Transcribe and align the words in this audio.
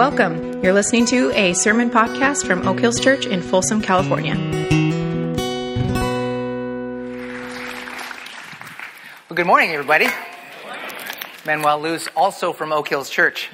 Welcome. 0.00 0.64
You're 0.64 0.72
listening 0.72 1.04
to 1.08 1.30
a 1.32 1.52
sermon 1.52 1.90
podcast 1.90 2.46
from 2.46 2.66
Oak 2.66 2.80
Hills 2.80 2.98
Church 2.98 3.26
in 3.26 3.42
Folsom, 3.42 3.82
California. 3.82 4.34
Well, 9.28 9.34
good 9.34 9.46
morning, 9.46 9.72
everybody. 9.72 10.06
Manuel 11.44 11.80
Luz, 11.80 12.08
also 12.16 12.54
from 12.54 12.72
Oak 12.72 12.88
Hills 12.88 13.10
Church. 13.10 13.50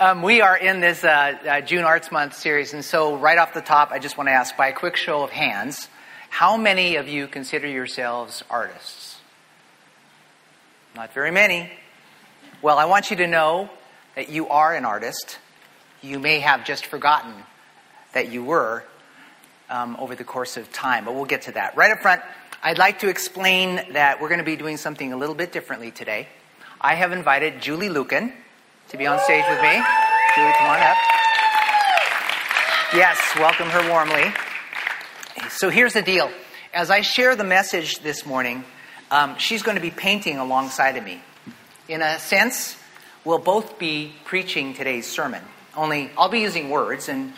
Um, 0.00 0.20
we 0.22 0.40
are 0.40 0.56
in 0.56 0.80
this 0.80 1.04
uh, 1.04 1.08
uh, 1.08 1.60
June 1.60 1.84
Arts 1.84 2.10
Month 2.10 2.34
series, 2.34 2.74
and 2.74 2.84
so 2.84 3.16
right 3.16 3.38
off 3.38 3.54
the 3.54 3.60
top, 3.60 3.92
I 3.92 4.00
just 4.00 4.18
want 4.18 4.30
to 4.30 4.32
ask 4.32 4.56
by 4.56 4.66
a 4.66 4.72
quick 4.72 4.96
show 4.96 5.22
of 5.22 5.30
hands 5.30 5.86
how 6.28 6.56
many 6.56 6.96
of 6.96 7.06
you 7.06 7.28
consider 7.28 7.68
yourselves 7.68 8.42
artists? 8.50 9.20
Not 10.96 11.14
very 11.14 11.30
many. 11.30 11.70
Well, 12.62 12.78
I 12.78 12.86
want 12.86 13.12
you 13.12 13.16
to 13.18 13.28
know 13.28 13.70
that 14.20 14.28
you 14.28 14.48
are 14.48 14.74
an 14.74 14.84
artist. 14.84 15.38
You 16.02 16.18
may 16.18 16.40
have 16.40 16.66
just 16.66 16.84
forgotten 16.84 17.32
that 18.12 18.30
you 18.30 18.44
were 18.44 18.84
um, 19.70 19.96
over 19.98 20.14
the 20.14 20.24
course 20.24 20.58
of 20.58 20.70
time, 20.70 21.06
but 21.06 21.14
we'll 21.14 21.24
get 21.24 21.40
to 21.42 21.52
that. 21.52 21.74
Right 21.74 21.90
up 21.90 22.00
front, 22.00 22.20
I'd 22.62 22.76
like 22.76 22.98
to 22.98 23.08
explain 23.08 23.80
that 23.94 24.20
we're 24.20 24.28
going 24.28 24.36
to 24.40 24.44
be 24.44 24.56
doing 24.56 24.76
something 24.76 25.14
a 25.14 25.16
little 25.16 25.34
bit 25.34 25.52
differently 25.52 25.90
today. 25.90 26.28
I 26.78 26.96
have 26.96 27.12
invited 27.12 27.62
Julie 27.62 27.88
Lucan 27.88 28.34
to 28.90 28.98
be 28.98 29.06
on 29.06 29.18
stage 29.20 29.42
with 29.48 29.62
me. 29.62 29.72
Julie, 30.34 30.52
come 30.52 30.68
on 30.68 30.80
up. 30.80 30.98
Yes, 32.92 33.18
welcome 33.36 33.70
her 33.70 33.88
warmly. 33.88 34.34
So 35.48 35.70
here's 35.70 35.94
the 35.94 36.02
deal. 36.02 36.30
As 36.74 36.90
I 36.90 37.00
share 37.00 37.36
the 37.36 37.44
message 37.44 38.00
this 38.00 38.26
morning, 38.26 38.64
um, 39.10 39.38
she's 39.38 39.62
going 39.62 39.76
to 39.76 39.82
be 39.82 39.90
painting 39.90 40.36
alongside 40.36 40.98
of 40.98 41.04
me. 41.04 41.22
In 41.88 42.02
a 42.02 42.18
sense, 42.18 42.76
we'll 43.24 43.38
both 43.38 43.78
be 43.78 44.12
preaching 44.24 44.74
today's 44.74 45.06
sermon. 45.06 45.42
Only 45.76 46.10
I'll 46.16 46.28
be 46.28 46.40
using 46.40 46.70
words 46.70 47.08
and 47.08 47.32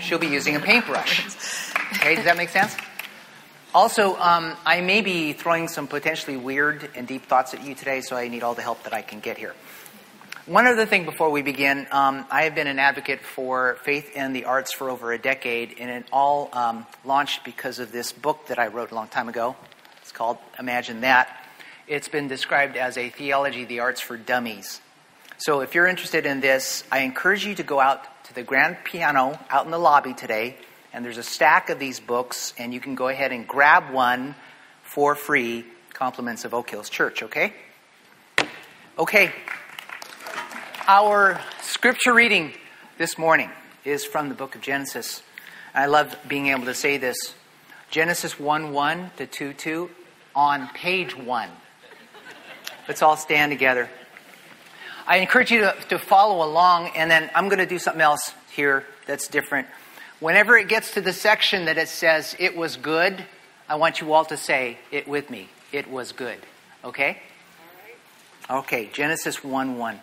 she'll 0.00 0.18
be 0.18 0.28
using 0.28 0.56
a 0.56 0.60
paintbrush. 0.60 1.26
Okay, 1.94 2.16
does 2.16 2.24
that 2.24 2.36
make 2.36 2.48
sense? 2.48 2.74
Also, 3.74 4.16
um, 4.16 4.56
I 4.64 4.80
may 4.80 5.02
be 5.02 5.34
throwing 5.34 5.68
some 5.68 5.86
potentially 5.86 6.36
weird 6.36 6.88
and 6.94 7.06
deep 7.06 7.26
thoughts 7.26 7.52
at 7.52 7.62
you 7.62 7.74
today, 7.74 8.00
so 8.00 8.16
I 8.16 8.28
need 8.28 8.42
all 8.42 8.54
the 8.54 8.62
help 8.62 8.84
that 8.84 8.94
I 8.94 9.02
can 9.02 9.20
get 9.20 9.36
here. 9.36 9.54
One 10.46 10.66
other 10.66 10.86
thing 10.86 11.04
before 11.04 11.28
we 11.30 11.42
begin, 11.42 11.86
um, 11.90 12.24
I 12.30 12.44
have 12.44 12.54
been 12.54 12.68
an 12.68 12.78
advocate 12.78 13.20
for 13.20 13.76
faith 13.82 14.16
in 14.16 14.32
the 14.32 14.44
arts 14.44 14.72
for 14.72 14.88
over 14.88 15.12
a 15.12 15.18
decade, 15.18 15.74
and 15.78 15.90
it 15.90 16.06
all 16.12 16.48
um, 16.52 16.86
launched 17.04 17.44
because 17.44 17.78
of 17.80 17.92
this 17.92 18.12
book 18.12 18.46
that 18.46 18.58
I 18.58 18.68
wrote 18.68 18.92
a 18.92 18.94
long 18.94 19.08
time 19.08 19.28
ago. 19.28 19.56
It's 20.00 20.12
called 20.12 20.38
Imagine 20.58 21.00
That. 21.00 21.28
It's 21.88 22.08
been 22.08 22.28
described 22.28 22.76
as 22.76 22.96
a 22.96 23.10
theology 23.10 23.64
of 23.64 23.68
the 23.68 23.80
arts 23.80 24.00
for 24.00 24.16
dummies. 24.16 24.80
So 25.38 25.60
if 25.60 25.74
you're 25.74 25.86
interested 25.86 26.24
in 26.24 26.40
this, 26.40 26.82
I 26.90 27.00
encourage 27.00 27.44
you 27.44 27.54
to 27.56 27.62
go 27.62 27.78
out 27.78 28.24
to 28.24 28.34
the 28.34 28.42
grand 28.42 28.78
piano 28.84 29.38
out 29.50 29.66
in 29.66 29.70
the 29.70 29.78
lobby 29.78 30.14
today, 30.14 30.56
and 30.94 31.04
there's 31.04 31.18
a 31.18 31.22
stack 31.22 31.68
of 31.68 31.78
these 31.78 32.00
books, 32.00 32.54
and 32.58 32.72
you 32.72 32.80
can 32.80 32.94
go 32.94 33.08
ahead 33.08 33.32
and 33.32 33.46
grab 33.46 33.92
one 33.92 34.34
for 34.82 35.14
free, 35.14 35.66
compliments 35.92 36.46
of 36.46 36.54
Oak 36.54 36.70
Hills 36.70 36.88
Church, 36.88 37.22
okay? 37.22 37.52
Okay. 38.98 39.30
Our 40.88 41.38
scripture 41.60 42.14
reading 42.14 42.54
this 42.96 43.18
morning 43.18 43.50
is 43.84 44.06
from 44.06 44.30
the 44.30 44.34
book 44.34 44.54
of 44.54 44.62
Genesis. 44.62 45.22
I 45.74 45.84
love 45.84 46.16
being 46.26 46.46
able 46.46 46.64
to 46.64 46.74
say 46.74 46.96
this. 46.96 47.34
Genesis 47.90 48.40
1 48.40 48.72
1 48.72 49.10
to 49.18 49.26
2 49.26 49.52
2 49.52 49.90
on 50.34 50.68
page 50.68 51.14
1. 51.14 51.50
Let's 52.88 53.02
all 53.02 53.18
stand 53.18 53.52
together. 53.52 53.90
I 55.06 55.18
encourage 55.18 55.50
you 55.50 55.60
to, 55.60 55.76
to 55.90 55.98
follow 55.98 56.44
along, 56.44 56.88
and 56.96 57.10
then 57.10 57.30
I'm 57.34 57.48
going 57.48 57.60
to 57.60 57.66
do 57.66 57.78
something 57.78 58.02
else 58.02 58.32
here 58.50 58.84
that's 59.06 59.28
different. 59.28 59.68
Whenever 60.18 60.56
it 60.56 60.68
gets 60.68 60.94
to 60.94 61.00
the 61.00 61.12
section 61.12 61.66
that 61.66 61.78
it 61.78 61.88
says, 61.88 62.34
it 62.38 62.56
was 62.56 62.76
good, 62.76 63.24
I 63.68 63.76
want 63.76 64.00
you 64.00 64.12
all 64.12 64.24
to 64.26 64.36
say 64.36 64.78
it 64.90 65.06
with 65.06 65.30
me. 65.30 65.48
It 65.72 65.88
was 65.90 66.12
good. 66.12 66.38
Okay? 66.84 67.18
Okay, 68.48 68.88
Genesis 68.92 69.44
1 69.44 69.78
1. 69.78 70.00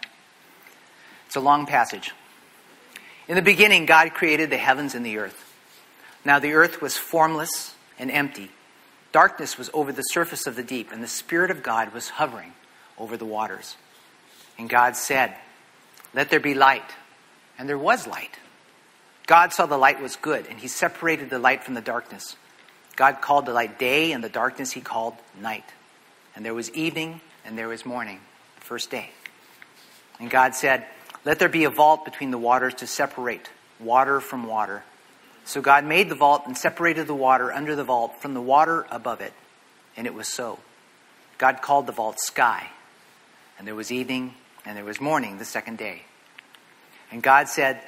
It's 1.27 1.35
a 1.35 1.41
long 1.41 1.65
passage. 1.65 2.11
In 3.27 3.35
the 3.35 3.41
beginning, 3.41 3.85
God 3.85 4.13
created 4.13 4.49
the 4.49 4.57
heavens 4.57 4.95
and 4.95 5.05
the 5.05 5.17
earth. 5.17 5.53
Now 6.25 6.39
the 6.39 6.53
earth 6.53 6.81
was 6.81 6.97
formless 6.97 7.75
and 7.97 8.11
empty. 8.11 8.51
Darkness 9.11 9.57
was 9.57 9.69
over 9.73 9.91
the 9.91 10.01
surface 10.01 10.47
of 10.47 10.55
the 10.55 10.63
deep, 10.63 10.91
and 10.91 11.03
the 11.03 11.07
Spirit 11.07 11.51
of 11.51 11.63
God 11.63 11.93
was 11.93 12.09
hovering 12.09 12.53
over 12.97 13.15
the 13.17 13.25
waters. 13.25 13.77
And 14.57 14.69
God 14.69 14.95
said, 14.95 15.35
Let 16.13 16.29
there 16.29 16.39
be 16.39 16.53
light. 16.53 16.89
And 17.57 17.67
there 17.67 17.77
was 17.77 18.07
light. 18.07 18.37
God 19.25 19.53
saw 19.53 19.65
the 19.65 19.77
light 19.77 20.01
was 20.01 20.15
good, 20.15 20.47
and 20.47 20.59
he 20.59 20.67
separated 20.67 21.29
the 21.29 21.39
light 21.39 21.63
from 21.63 21.75
the 21.75 21.81
darkness. 21.81 22.35
God 22.95 23.21
called 23.21 23.45
the 23.45 23.53
light 23.53 23.79
day, 23.79 24.11
and 24.11 24.23
the 24.23 24.29
darkness 24.29 24.71
he 24.71 24.81
called 24.81 25.15
night. 25.39 25.65
And 26.35 26.45
there 26.45 26.53
was 26.53 26.71
evening, 26.71 27.21
and 27.45 27.57
there 27.57 27.67
was 27.67 27.85
morning, 27.85 28.19
the 28.55 28.65
first 28.65 28.91
day. 28.91 29.09
And 30.19 30.29
God 30.29 30.55
said, 30.55 30.85
Let 31.25 31.39
there 31.39 31.49
be 31.49 31.63
a 31.63 31.69
vault 31.69 32.05
between 32.05 32.31
the 32.31 32.37
waters 32.37 32.75
to 32.75 32.87
separate 32.87 33.49
water 33.79 34.19
from 34.19 34.45
water. 34.45 34.83
So 35.45 35.61
God 35.61 35.85
made 35.85 36.09
the 36.09 36.15
vault 36.15 36.43
and 36.45 36.57
separated 36.57 37.07
the 37.07 37.15
water 37.15 37.51
under 37.51 37.75
the 37.75 37.83
vault 37.83 38.21
from 38.21 38.33
the 38.33 38.41
water 38.41 38.85
above 38.89 39.21
it. 39.21 39.33
And 39.97 40.07
it 40.07 40.13
was 40.13 40.27
so. 40.27 40.59
God 41.37 41.61
called 41.61 41.85
the 41.85 41.91
vault 41.91 42.19
sky. 42.19 42.69
And 43.57 43.67
there 43.67 43.75
was 43.75 43.91
evening, 43.91 44.35
and 44.65 44.77
there 44.77 44.85
was 44.85 45.01
morning 45.01 45.37
the 45.37 45.45
second 45.45 45.77
day. 45.77 46.03
And 47.11 47.21
God 47.21 47.47
said, 47.47 47.79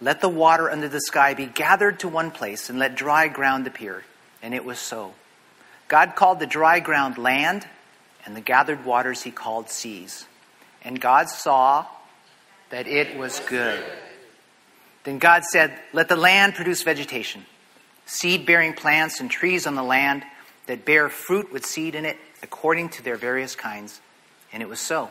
Let 0.00 0.20
the 0.20 0.28
water 0.28 0.70
under 0.70 0.88
the 0.88 1.00
sky 1.00 1.34
be 1.34 1.46
gathered 1.46 2.00
to 2.00 2.08
one 2.08 2.30
place, 2.30 2.68
and 2.68 2.78
let 2.78 2.96
dry 2.96 3.28
ground 3.28 3.66
appear. 3.66 4.04
And 4.42 4.54
it 4.54 4.64
was 4.64 4.78
so. 4.78 5.14
God 5.88 6.14
called 6.16 6.38
the 6.38 6.46
dry 6.46 6.80
ground 6.80 7.18
land, 7.18 7.66
and 8.26 8.36
the 8.36 8.40
gathered 8.40 8.84
waters 8.84 9.22
he 9.22 9.30
called 9.30 9.70
seas. 9.70 10.26
And 10.82 11.00
God 11.00 11.28
saw 11.28 11.86
that 12.70 12.86
it 12.86 13.16
was 13.16 13.40
good. 13.40 13.82
Then 15.04 15.18
God 15.18 15.44
said, 15.44 15.78
Let 15.92 16.08
the 16.08 16.16
land 16.16 16.54
produce 16.54 16.82
vegetation, 16.82 17.44
seed 18.06 18.46
bearing 18.46 18.72
plants 18.72 19.20
and 19.20 19.30
trees 19.30 19.66
on 19.66 19.74
the 19.74 19.82
land 19.82 20.24
that 20.66 20.84
bear 20.84 21.08
fruit 21.08 21.52
with 21.52 21.64
seed 21.64 21.94
in 21.94 22.04
it 22.04 22.16
according 22.42 22.88
to 22.90 23.02
their 23.02 23.16
various 23.16 23.54
kinds. 23.54 24.00
And 24.52 24.62
it 24.62 24.68
was 24.68 24.80
so. 24.80 25.10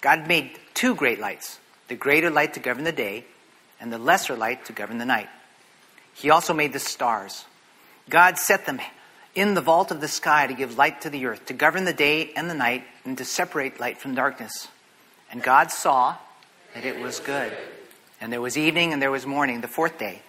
God 0.00 0.26
made 0.26 0.58
two 0.74 0.94
great 0.94 1.20
lights 1.20 1.58
the 1.88 1.96
greater 1.96 2.30
light 2.30 2.54
to 2.54 2.60
govern 2.60 2.84
the 2.84 2.92
day, 2.92 3.24
and 3.80 3.92
the 3.92 3.98
lesser 3.98 4.36
light 4.36 4.64
to 4.66 4.72
govern 4.72 4.98
the 4.98 5.04
night. 5.04 5.28
He 6.14 6.30
also 6.30 6.54
made 6.54 6.72
the 6.72 6.78
stars. 6.78 7.44
God 8.08 8.38
set 8.38 8.64
them 8.64 8.80
in 9.34 9.54
the 9.54 9.60
vault 9.60 9.90
of 9.90 10.00
the 10.00 10.06
sky 10.06 10.46
to 10.46 10.54
give 10.54 10.78
light 10.78 11.00
to 11.00 11.10
the 11.10 11.26
earth, 11.26 11.46
to 11.46 11.52
govern 11.52 11.84
the 11.84 11.92
day 11.92 12.30
and 12.36 12.48
the 12.48 12.54
night, 12.54 12.84
and 13.04 13.18
to 13.18 13.24
separate 13.24 13.80
light 13.80 13.98
from 13.98 14.14
darkness. 14.14 14.68
And 15.32 15.42
God 15.42 15.72
saw 15.72 16.16
that 16.74 16.84
it 16.84 17.00
was 17.00 17.18
good. 17.18 17.52
And 18.20 18.32
there 18.32 18.40
was 18.40 18.56
evening 18.56 18.92
and 18.92 19.00
there 19.00 19.10
was 19.10 19.26
morning, 19.26 19.60
the 19.60 19.68
fourth 19.68 19.98
day. 19.98 20.22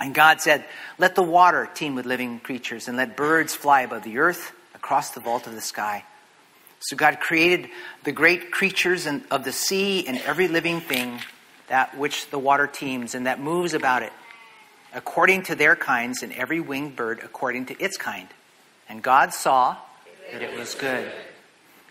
And 0.00 0.14
God 0.14 0.40
said, 0.40 0.64
Let 0.98 1.14
the 1.14 1.22
water 1.22 1.68
teem 1.74 1.94
with 1.94 2.06
living 2.06 2.40
creatures, 2.40 2.88
and 2.88 2.96
let 2.96 3.16
birds 3.16 3.54
fly 3.54 3.82
above 3.82 4.02
the 4.02 4.18
earth 4.18 4.52
across 4.74 5.10
the 5.10 5.20
vault 5.20 5.46
of 5.46 5.54
the 5.54 5.60
sky. 5.60 6.04
So 6.82 6.96
God 6.96 7.20
created 7.20 7.70
the 8.02 8.12
great 8.12 8.50
creatures 8.50 9.06
of 9.06 9.44
the 9.44 9.52
sea 9.52 10.06
and 10.06 10.18
every 10.18 10.48
living 10.48 10.80
thing 10.80 11.20
that 11.68 11.96
which 11.96 12.28
the 12.30 12.38
water 12.38 12.66
teems 12.66 13.14
and 13.14 13.26
that 13.26 13.40
moves 13.40 13.72
about 13.72 14.02
it, 14.02 14.12
according 14.92 15.44
to 15.44 15.54
their 15.54 15.76
kinds, 15.76 16.22
and 16.22 16.32
every 16.32 16.60
winged 16.60 16.96
bird 16.96 17.20
according 17.22 17.66
to 17.66 17.80
its 17.82 17.96
kind. 17.96 18.28
And 18.88 19.02
God 19.02 19.32
saw 19.32 19.76
that 20.32 20.42
it 20.42 20.58
was 20.58 20.74
good. 20.74 21.10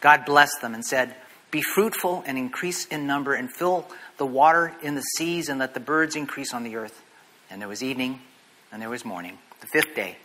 God 0.02 0.26
blessed 0.26 0.62
them 0.62 0.74
and 0.74 0.84
said, 0.84 1.16
Be 1.52 1.62
fruitful 1.62 2.24
and 2.28 2.38
increase 2.38 2.86
in 2.86 3.08
number, 3.08 3.34
and 3.34 3.50
fill 3.52 3.88
the 4.18 4.26
water 4.26 4.74
in 4.84 4.96
the 4.96 5.02
seas, 5.02 5.48
and 5.48 5.58
let 5.58 5.74
the 5.74 5.80
birds 5.80 6.16
increase 6.16 6.54
on 6.54 6.64
the 6.64 6.76
earth. 6.76 7.02
And 7.50 7.62
there 7.62 7.70
was 7.70 7.82
evening, 7.82 8.20
and 8.72 8.82
there 8.82 8.90
was 8.90 9.06
morning, 9.06 9.38
the 9.62 9.68
fifth 9.68 9.96
day. 9.96 10.18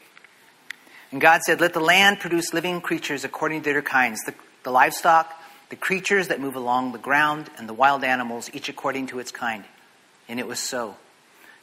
And 1.13 1.21
God 1.21 1.43
said, 1.43 1.61
Let 1.61 1.73
the 1.73 1.81
land 1.81 2.19
produce 2.21 2.53
living 2.53 2.81
creatures 2.81 3.25
according 3.25 3.63
to 3.63 3.73
their 3.73 3.83
kinds, 3.83 4.21
the, 4.27 4.35
the 4.67 4.73
livestock, 4.73 5.33
the 5.69 5.77
creatures 5.77 6.27
that 6.27 6.41
move 6.41 6.57
along 6.57 6.91
the 6.91 6.99
ground, 6.99 7.49
and 7.57 7.69
the 7.69 7.73
wild 7.73 8.03
animals, 8.03 8.51
each 8.53 8.69
according 8.69 9.07
to 9.07 9.21
its 9.21 9.31
kind. 9.31 9.63
And 10.29 10.41
it 10.41 10.47
was 10.49 10.59
so. 10.59 10.97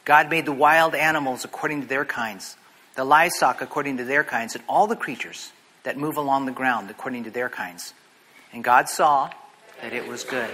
God 0.06 0.30
made 0.30 0.46
the 0.46 0.52
wild 0.52 0.94
animals 0.94 1.44
according 1.44 1.82
to 1.82 1.86
their 1.86 2.06
kinds, 2.06 2.56
the 2.94 3.04
livestock 3.04 3.60
according 3.60 3.98
to 3.98 4.04
their 4.04 4.24
kinds, 4.24 4.54
and 4.54 4.64
all 4.70 4.86
the 4.86 4.96
creatures 4.96 5.52
that 5.82 5.98
move 5.98 6.16
along 6.16 6.46
the 6.46 6.52
ground 6.52 6.88
according 6.88 7.24
to 7.24 7.30
their 7.30 7.50
kinds. 7.50 7.92
And 8.54 8.64
God 8.64 8.88
saw 8.88 9.30
that 9.82 9.92
it 9.92 10.08
was 10.08 10.24
good. 10.24 10.48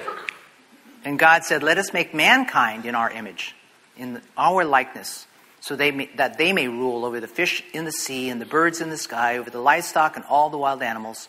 And 1.04 1.20
God 1.20 1.44
said, 1.44 1.62
Let 1.62 1.78
us 1.78 1.92
make 1.92 2.12
mankind 2.14 2.84
in 2.84 2.96
our 2.96 3.12
image, 3.12 3.54
in 3.96 4.20
our 4.36 4.64
likeness, 4.64 5.24
so 5.60 5.76
they 5.76 5.92
may, 5.92 6.10
that 6.16 6.36
they 6.36 6.52
may 6.52 6.66
rule 6.66 7.04
over 7.04 7.20
the 7.20 7.28
fish 7.28 7.62
in 7.72 7.84
the 7.84 7.92
sea 7.92 8.28
and 8.28 8.40
the 8.40 8.46
birds 8.46 8.80
in 8.80 8.90
the 8.90 8.98
sky, 8.98 9.38
over 9.38 9.50
the 9.50 9.60
livestock 9.60 10.16
and 10.16 10.24
all 10.24 10.50
the 10.50 10.58
wild 10.58 10.82
animals, 10.82 11.28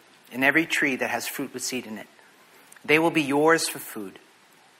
and 0.31 0.43
every 0.43 0.65
tree 0.65 0.95
that 0.95 1.09
has 1.09 1.27
fruit 1.27 1.53
with 1.53 1.63
seed 1.63 1.85
in 1.85 1.97
it. 1.97 2.07
They 2.83 2.99
will 2.99 3.11
be 3.11 3.21
yours 3.21 3.67
for 3.67 3.79
food. 3.79 4.19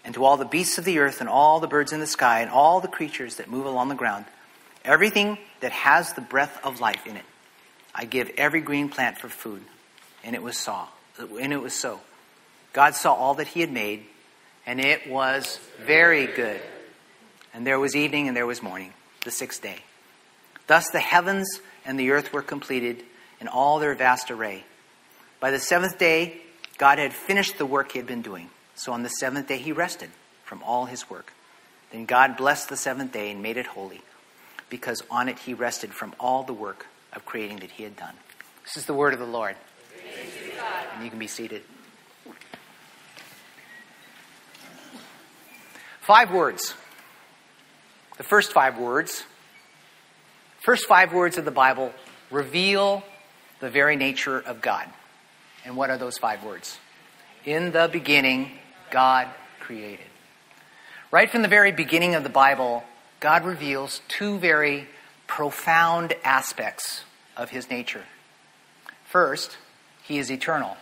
And 0.04 0.16
to 0.16 0.26
all 0.26 0.38
the 0.38 0.46
beasts 0.46 0.78
of 0.78 0.86
the 0.86 1.00
earth, 1.00 1.20
and 1.20 1.30
all 1.30 1.60
the 1.60 1.68
birds 1.68 1.92
in 1.92 2.00
the 2.00 2.08
sky, 2.08 2.42
and 2.42 2.50
all 2.50 2.82
the 2.82 2.88
creatures 2.88 3.36
that 3.36 3.50
move 3.50 3.66
along 3.66 3.90
the 3.90 3.96
ground, 3.96 4.26
everything 4.84 5.38
that 5.60 5.72
has 5.72 6.14
the 6.14 6.22
breath 6.22 6.60
of 6.64 6.80
life 6.80 7.06
in 7.06 7.18
it, 7.18 7.26
I 7.94 8.06
give 8.06 8.32
every 8.38 8.62
green 8.62 8.90
plant 8.90 9.20
for 9.20 9.30
food. 9.30 9.64
And 10.24 10.36
it 10.36 10.42
was 10.42 10.58
so. 10.58 10.88
And 11.20 11.54
it 11.54 11.62
was 11.62 11.74
so. 11.74 12.00
God 12.74 12.96
saw 12.96 13.14
all 13.14 13.36
that 13.36 13.48
he 13.48 13.60
had 13.62 13.72
made, 13.72 14.06
and 14.66 14.80
it 14.80 15.08
was 15.08 15.60
very 15.86 16.26
good. 16.26 16.62
And 17.54 17.68
there 17.68 17.80
was 17.80 17.96
evening 17.96 18.28
and 18.28 18.36
there 18.36 18.48
was 18.48 18.64
morning, 18.64 18.94
the 19.26 19.32
sixth 19.32 19.62
day. 19.62 19.80
Thus 20.68 20.90
the 20.90 21.00
heavens 21.00 21.60
and 21.86 22.00
the 22.00 22.12
earth 22.12 22.32
were 22.32 22.42
completed 22.42 23.04
in 23.40 23.48
all 23.48 23.80
their 23.80 23.94
vast 23.94 24.32
array. 24.32 24.64
By 25.42 25.52
the 25.52 25.60
seventh 25.60 25.98
day, 25.98 26.40
God 26.78 27.00
had 27.00 27.12
finished 27.12 27.58
the 27.58 27.66
work 27.66 27.92
he 27.92 28.00
had 28.00 28.08
been 28.08 28.22
doing. 28.22 28.50
So 28.76 28.94
on 28.94 29.04
the 29.04 29.10
seventh 29.10 29.48
day, 29.48 29.58
he 29.58 29.74
rested 29.74 30.12
from 30.46 30.64
all 30.64 30.86
his 30.86 31.10
work. 31.10 31.34
Then 31.92 32.06
God 32.06 32.38
blessed 32.38 32.70
the 32.70 32.78
seventh 32.78 33.12
day 33.12 33.32
and 33.32 33.42
made 33.42 33.58
it 33.58 33.66
holy, 33.66 34.02
because 34.70 35.02
on 35.12 35.28
it 35.28 35.40
he 35.40 35.54
rested 35.54 35.94
from 35.94 36.16
all 36.20 36.44
the 36.44 36.54
work 36.54 36.86
of 37.12 37.26
creating 37.26 37.58
that 37.58 37.72
he 37.72 37.84
had 37.84 37.98
done. 37.98 38.14
This 38.64 38.78
is 38.78 38.86
the 38.86 38.94
word 38.94 39.14
of 39.14 39.20
the 39.20 39.26
Lord. 39.26 39.56
And 40.94 41.04
you 41.04 41.10
can 41.10 41.20
be 41.20 41.28
seated. 41.28 41.64
Five 46.02 46.32
words. 46.32 46.76
The 48.18 48.24
first 48.24 48.54
five 48.54 48.78
words, 48.78 49.24
first 50.60 50.86
five 50.88 51.14
words 51.14 51.38
of 51.40 51.46
the 51.46 51.52
Bible 51.52 51.92
reveal 52.30 53.04
the 53.60 53.70
very 53.70 53.96
nature 53.96 54.40
of 54.40 54.62
God. 54.62 54.88
And 55.66 55.76
what 55.76 55.90
are 55.90 55.98
those 55.98 56.18
five 56.18 56.44
words? 56.44 56.80
In 57.46 57.72
the 57.72 57.90
beginning, 57.92 58.52
God 58.90 59.28
created. 59.60 60.06
Right 61.12 61.30
from 61.30 61.42
the 61.42 61.48
very 61.48 61.72
beginning 61.72 62.16
of 62.16 62.24
the 62.24 62.30
Bible, 62.30 62.84
God 63.20 63.46
reveals 63.46 64.02
two 64.08 64.40
very 64.40 64.88
profound 65.28 66.14
aspects 66.24 67.04
of 67.38 67.50
his 67.50 67.70
nature. 67.70 68.04
First, 69.06 69.58
he 70.04 70.18
is 70.18 70.32
eternal. 70.32 70.78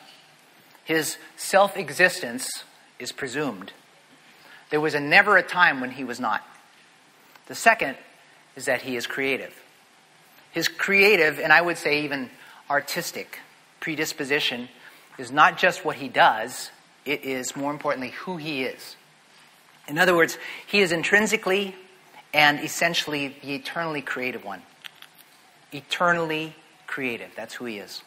His 0.86 1.18
self 1.36 1.78
existence 1.78 2.64
is 3.00 3.12
presumed. 3.12 3.74
There 4.70 4.82
was 4.82 4.94
a 4.94 5.00
never 5.00 5.38
a 5.38 5.44
time 5.44 5.82
when 5.82 5.92
he 5.92 6.04
was 6.04 6.20
not. 6.20 6.44
The 7.48 7.56
second 7.56 7.96
is 8.56 8.66
that 8.66 8.82
he 8.82 8.96
is 8.96 9.08
creative. 9.08 9.54
His 10.52 10.68
creative, 10.68 11.40
and 11.40 11.52
I 11.52 11.62
would 11.62 11.78
say 11.78 12.04
even 12.04 12.30
artistic, 12.70 13.40
predisposition 13.80 14.70
is 15.18 15.32
not 15.32 15.58
just 15.58 15.84
what 15.84 15.98
he 15.98 16.08
does, 16.08 16.72
it 17.06 17.24
is 17.24 17.56
more 17.56 17.72
importantly 17.72 18.12
who 18.12 18.38
he 18.38 18.64
is. 18.64 18.96
In 19.88 19.98
other 19.98 20.16
words, 20.16 20.38
he 20.68 20.80
is 20.80 20.92
intrinsically 20.92 21.76
and 22.34 22.60
essentially 22.60 23.36
the 23.42 23.56
eternally 23.56 24.02
creative 24.02 24.46
one. 24.46 24.62
Eternally 25.72 26.56
creative. 26.88 27.32
That's 27.36 27.56
who 27.56 27.66
he 27.66 27.78
is. 27.78 28.04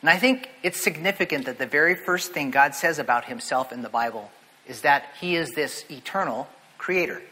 And 0.00 0.10
I 0.10 0.18
think 0.18 0.50
it's 0.62 0.82
significant 0.82 1.46
that 1.46 1.58
the 1.58 1.66
very 1.66 1.94
first 1.94 2.32
thing 2.32 2.50
God 2.50 2.74
says 2.74 2.98
about 2.98 3.24
himself 3.24 3.72
in 3.72 3.82
the 3.82 3.88
Bible 3.88 4.30
is 4.66 4.82
that 4.82 5.04
he 5.20 5.36
is 5.36 5.50
this 5.50 5.84
eternal 5.90 6.48
creator. 6.76 7.22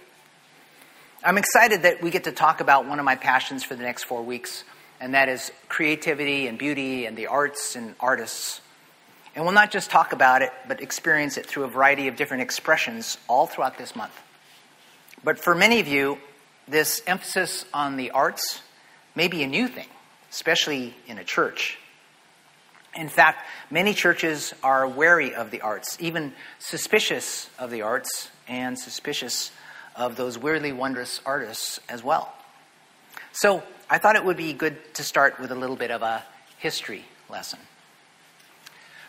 I'm 1.22 1.36
excited 1.36 1.82
that 1.82 2.02
we 2.02 2.10
get 2.10 2.24
to 2.24 2.32
talk 2.32 2.60
about 2.60 2.86
one 2.86 2.98
of 2.98 3.04
my 3.04 3.16
passions 3.16 3.62
for 3.62 3.74
the 3.74 3.82
next 3.82 4.04
four 4.04 4.22
weeks, 4.22 4.64
and 5.00 5.14
that 5.14 5.28
is 5.28 5.50
creativity 5.68 6.46
and 6.46 6.58
beauty 6.58 7.06
and 7.06 7.16
the 7.16 7.26
arts 7.26 7.74
and 7.74 7.94
artists. 7.98 8.60
And 9.34 9.44
we'll 9.44 9.54
not 9.54 9.70
just 9.70 9.90
talk 9.90 10.12
about 10.12 10.42
it, 10.42 10.52
but 10.68 10.82
experience 10.82 11.36
it 11.38 11.46
through 11.46 11.64
a 11.64 11.68
variety 11.68 12.08
of 12.08 12.16
different 12.16 12.42
expressions 12.42 13.16
all 13.28 13.46
throughout 13.46 13.78
this 13.78 13.96
month. 13.96 14.12
But 15.24 15.38
for 15.38 15.54
many 15.54 15.80
of 15.80 15.88
you, 15.88 16.18
this 16.68 17.02
emphasis 17.06 17.64
on 17.72 17.96
the 17.96 18.10
arts 18.10 18.62
may 19.14 19.28
be 19.28 19.42
a 19.42 19.46
new 19.46 19.68
thing, 19.68 19.88
especially 20.30 20.94
in 21.06 21.18
a 21.18 21.24
church. 21.24 21.78
In 22.94 23.08
fact, 23.08 23.46
many 23.70 23.94
churches 23.94 24.52
are 24.62 24.86
wary 24.86 25.34
of 25.34 25.50
the 25.50 25.60
arts, 25.60 25.96
even 26.00 26.32
suspicious 26.58 27.48
of 27.58 27.70
the 27.70 27.82
arts, 27.82 28.30
and 28.48 28.78
suspicious 28.78 29.52
of 29.94 30.16
those 30.16 30.36
weirdly 30.36 30.72
wondrous 30.72 31.20
artists 31.24 31.78
as 31.88 32.02
well. 32.02 32.32
So 33.32 33.62
I 33.92 33.98
thought 33.98 34.14
it 34.14 34.24
would 34.24 34.36
be 34.36 34.52
good 34.52 34.94
to 34.94 35.02
start 35.02 35.40
with 35.40 35.50
a 35.50 35.56
little 35.56 35.74
bit 35.74 35.90
of 35.90 36.02
a 36.02 36.22
history 36.58 37.04
lesson. 37.28 37.58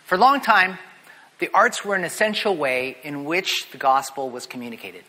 For 0.06 0.16
a 0.16 0.18
long 0.18 0.42
time, 0.42 0.80
the 1.38 1.52
arts 1.54 1.86
were 1.86 1.94
an 1.94 2.04
essential 2.04 2.58
way 2.58 2.98
in 3.04 3.24
which 3.24 3.70
the 3.72 3.78
gospel 3.78 4.32
was 4.32 4.48
communicated. 4.48 5.04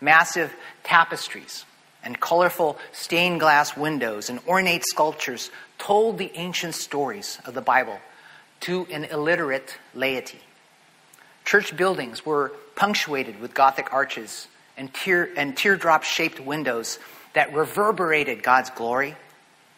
Massive 0.00 0.50
tapestries 0.82 1.66
and 2.02 2.18
colorful 2.18 2.78
stained 2.92 3.40
glass 3.40 3.76
windows 3.76 4.30
and 4.30 4.40
ornate 4.48 4.86
sculptures 4.86 5.50
told 5.76 6.16
the 6.16 6.32
ancient 6.34 6.74
stories 6.74 7.38
of 7.44 7.52
the 7.52 7.60
Bible 7.60 8.00
to 8.60 8.86
an 8.90 9.04
illiterate 9.04 9.76
laity. 9.94 10.40
Church 11.44 11.76
buildings 11.76 12.24
were 12.24 12.52
punctuated 12.76 13.40
with 13.40 13.52
Gothic 13.52 13.92
arches 13.92 14.48
and, 14.78 14.92
tear, 14.94 15.28
and 15.36 15.54
teardrop 15.54 16.02
shaped 16.02 16.40
windows 16.40 16.98
that 17.32 17.52
reverberated 17.54 18.42
God's 18.42 18.70
glory 18.70 19.16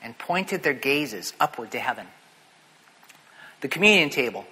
and 0.02 0.16
pointed 0.16 0.62
their 0.62 0.75
gazes 0.75 1.32
upward 1.38 1.71
to 1.73 1.78
heaven. 1.78 2.06
The 3.61 3.68
communion 3.68 4.11
table, 4.11 4.44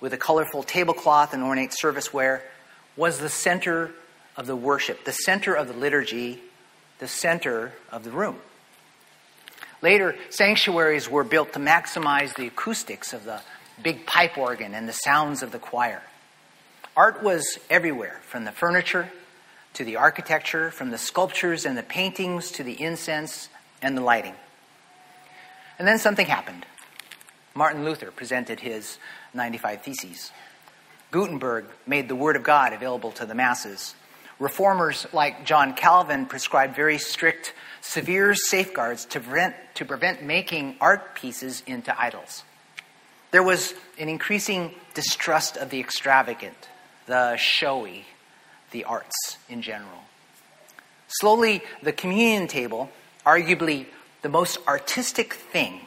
with 0.00 0.12
a 0.12 0.16
colorful 0.16 0.62
tablecloth 0.62 1.34
and 1.34 1.42
ornate 1.42 1.70
serviceware, 1.70 2.40
was 2.96 3.18
the 3.18 3.28
center 3.28 3.90
of 4.36 4.46
the 4.46 4.56
worship, 4.56 5.04
the 5.04 5.12
center 5.12 5.54
of 5.54 5.68
the 5.68 5.74
liturgy, 5.74 6.40
the 6.98 7.08
center 7.08 7.72
of 7.90 8.04
the 8.04 8.10
room. 8.10 8.36
Later, 9.82 10.16
sanctuaries 10.30 11.08
were 11.08 11.24
built 11.24 11.52
to 11.52 11.58
maximize 11.58 12.34
the 12.34 12.46
acoustics 12.46 13.12
of 13.12 13.24
the 13.24 13.40
big 13.82 14.06
pipe 14.06 14.36
organ 14.36 14.74
and 14.74 14.88
the 14.88 14.92
sounds 14.92 15.42
of 15.42 15.52
the 15.52 15.58
choir. 15.58 16.02
Art 16.96 17.22
was 17.22 17.58
everywhere, 17.70 18.20
from 18.22 18.44
the 18.44 18.50
furniture 18.50 19.10
to 19.78 19.84
the 19.84 19.94
architecture, 19.94 20.72
from 20.72 20.90
the 20.90 20.98
sculptures 20.98 21.64
and 21.64 21.78
the 21.78 21.84
paintings 21.84 22.50
to 22.50 22.64
the 22.64 22.82
incense 22.82 23.48
and 23.80 23.96
the 23.96 24.00
lighting. 24.00 24.34
And 25.78 25.86
then 25.86 26.00
something 26.00 26.26
happened. 26.26 26.66
Martin 27.54 27.84
Luther 27.84 28.10
presented 28.10 28.58
his 28.58 28.98
95 29.34 29.82
Theses. 29.82 30.32
Gutenberg 31.12 31.66
made 31.86 32.08
the 32.08 32.16
Word 32.16 32.34
of 32.34 32.42
God 32.42 32.72
available 32.72 33.12
to 33.12 33.24
the 33.24 33.36
masses. 33.36 33.94
Reformers 34.40 35.06
like 35.12 35.44
John 35.44 35.74
Calvin 35.74 36.26
prescribed 36.26 36.74
very 36.74 36.98
strict, 36.98 37.54
severe 37.80 38.34
safeguards 38.34 39.04
to 39.04 39.20
prevent, 39.20 39.54
to 39.76 39.84
prevent 39.84 40.24
making 40.24 40.74
art 40.80 41.14
pieces 41.14 41.62
into 41.68 41.96
idols. 41.96 42.42
There 43.30 43.44
was 43.44 43.74
an 43.96 44.08
increasing 44.08 44.74
distrust 44.94 45.56
of 45.56 45.70
the 45.70 45.78
extravagant, 45.78 46.68
the 47.06 47.36
showy, 47.36 48.06
the 48.70 48.84
arts 48.84 49.38
in 49.48 49.62
general. 49.62 50.04
Slowly, 51.08 51.62
the 51.82 51.92
communion 51.92 52.48
table, 52.48 52.90
arguably 53.24 53.86
the 54.22 54.28
most 54.28 54.58
artistic 54.66 55.34
thing 55.34 55.80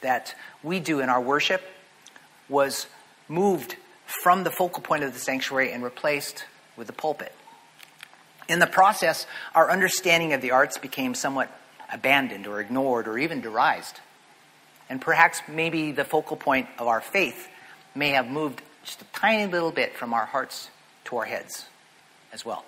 that 0.00 0.34
we 0.62 0.80
do 0.80 1.00
in 1.00 1.08
our 1.08 1.20
worship 1.20 1.62
was 2.48 2.86
moved 3.28 3.76
from 4.06 4.42
the 4.42 4.50
focal 4.50 4.82
point 4.82 5.04
of 5.04 5.12
the 5.12 5.20
sanctuary 5.20 5.72
and 5.72 5.84
replaced 5.84 6.44
with 6.76 6.88
the 6.88 6.92
pulpit. 6.92 7.32
In 8.48 8.58
the 8.58 8.66
process, 8.66 9.26
our 9.54 9.70
understanding 9.70 10.32
of 10.32 10.40
the 10.40 10.50
arts 10.50 10.78
became 10.78 11.14
somewhat 11.14 11.48
abandoned 11.92 12.46
or 12.48 12.60
ignored 12.60 13.06
or 13.06 13.18
even 13.18 13.40
derised. 13.40 13.94
And 14.88 15.00
perhaps 15.00 15.40
maybe 15.46 15.92
the 15.92 16.04
focal 16.04 16.36
point 16.36 16.66
of 16.76 16.88
our 16.88 17.00
faith 17.00 17.46
may 17.94 18.10
have 18.10 18.26
moved 18.26 18.62
just 18.82 19.00
a 19.02 19.04
tiny 19.12 19.46
little 19.46 19.70
bit 19.70 19.94
from 19.96 20.12
our 20.12 20.24
hearts 20.24 20.70
to 21.04 21.18
our 21.18 21.24
heads 21.24 21.66
as 22.32 22.44
well. 22.44 22.64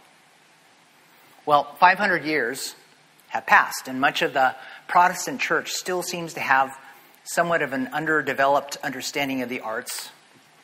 Well, 1.45 1.65
500 1.81 2.25
years 2.25 2.75
have 3.29 3.47
passed, 3.47 3.89
and 3.89 4.01
much 4.01 4.23
of 4.23 4.33
the 4.33 4.55
Protestant 4.89 5.41
church 5.41 5.73
still 5.73 6.03
seems 6.03 6.35
to 6.35 6.41
have 6.41 6.71
somewhat 7.25 7.63
of 7.63 7.73
an 7.73 7.89
underdeveloped 7.89 8.77
understanding 8.83 9.43
of 9.43 9.49
the 9.49 9.61
arts 9.61 10.11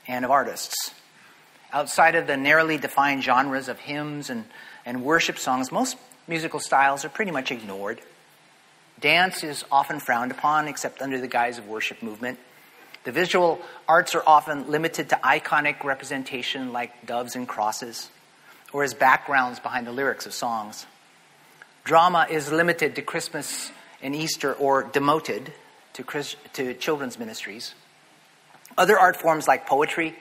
and 0.06 0.24
of 0.24 0.30
artists. 0.30 0.92
Outside 1.72 2.14
of 2.14 2.26
the 2.26 2.36
narrowly 2.36 2.78
defined 2.78 3.22
genres 3.22 3.68
of 3.68 3.78
hymns 3.78 4.30
and, 4.30 4.44
and 4.84 5.02
worship 5.02 5.38
songs, 5.38 5.70
most 5.72 5.96
musical 6.26 6.60
styles 6.60 7.04
are 7.04 7.08
pretty 7.08 7.30
much 7.30 7.50
ignored. 7.50 8.00
Dance 9.00 9.44
is 9.44 9.64
often 9.70 10.00
frowned 10.00 10.30
upon, 10.30 10.66
except 10.68 11.02
under 11.02 11.20
the 11.20 11.28
guise 11.28 11.58
of 11.58 11.68
worship 11.68 12.02
movement. 12.02 12.38
The 13.04 13.12
visual 13.12 13.60
arts 13.86 14.14
are 14.14 14.22
often 14.26 14.70
limited 14.70 15.10
to 15.10 15.16
iconic 15.16 15.84
representation 15.84 16.72
like 16.72 17.06
doves 17.06 17.36
and 17.36 17.46
crosses, 17.46 18.10
or 18.72 18.84
as 18.84 18.94
backgrounds 18.94 19.60
behind 19.60 19.86
the 19.86 19.92
lyrics 19.92 20.26
of 20.26 20.32
songs. 20.34 20.86
Drama 21.84 22.26
is 22.30 22.52
limited 22.52 22.96
to 22.96 23.02
Christmas 23.02 23.70
and 24.02 24.14
Easter, 24.14 24.52
or 24.54 24.84
demoted 24.84 25.52
to, 25.94 26.04
to 26.52 26.74
children's 26.74 27.18
ministries. 27.18 27.74
Other 28.76 28.98
art 28.98 29.16
forms 29.16 29.48
like 29.48 29.66
poetry, 29.66 30.14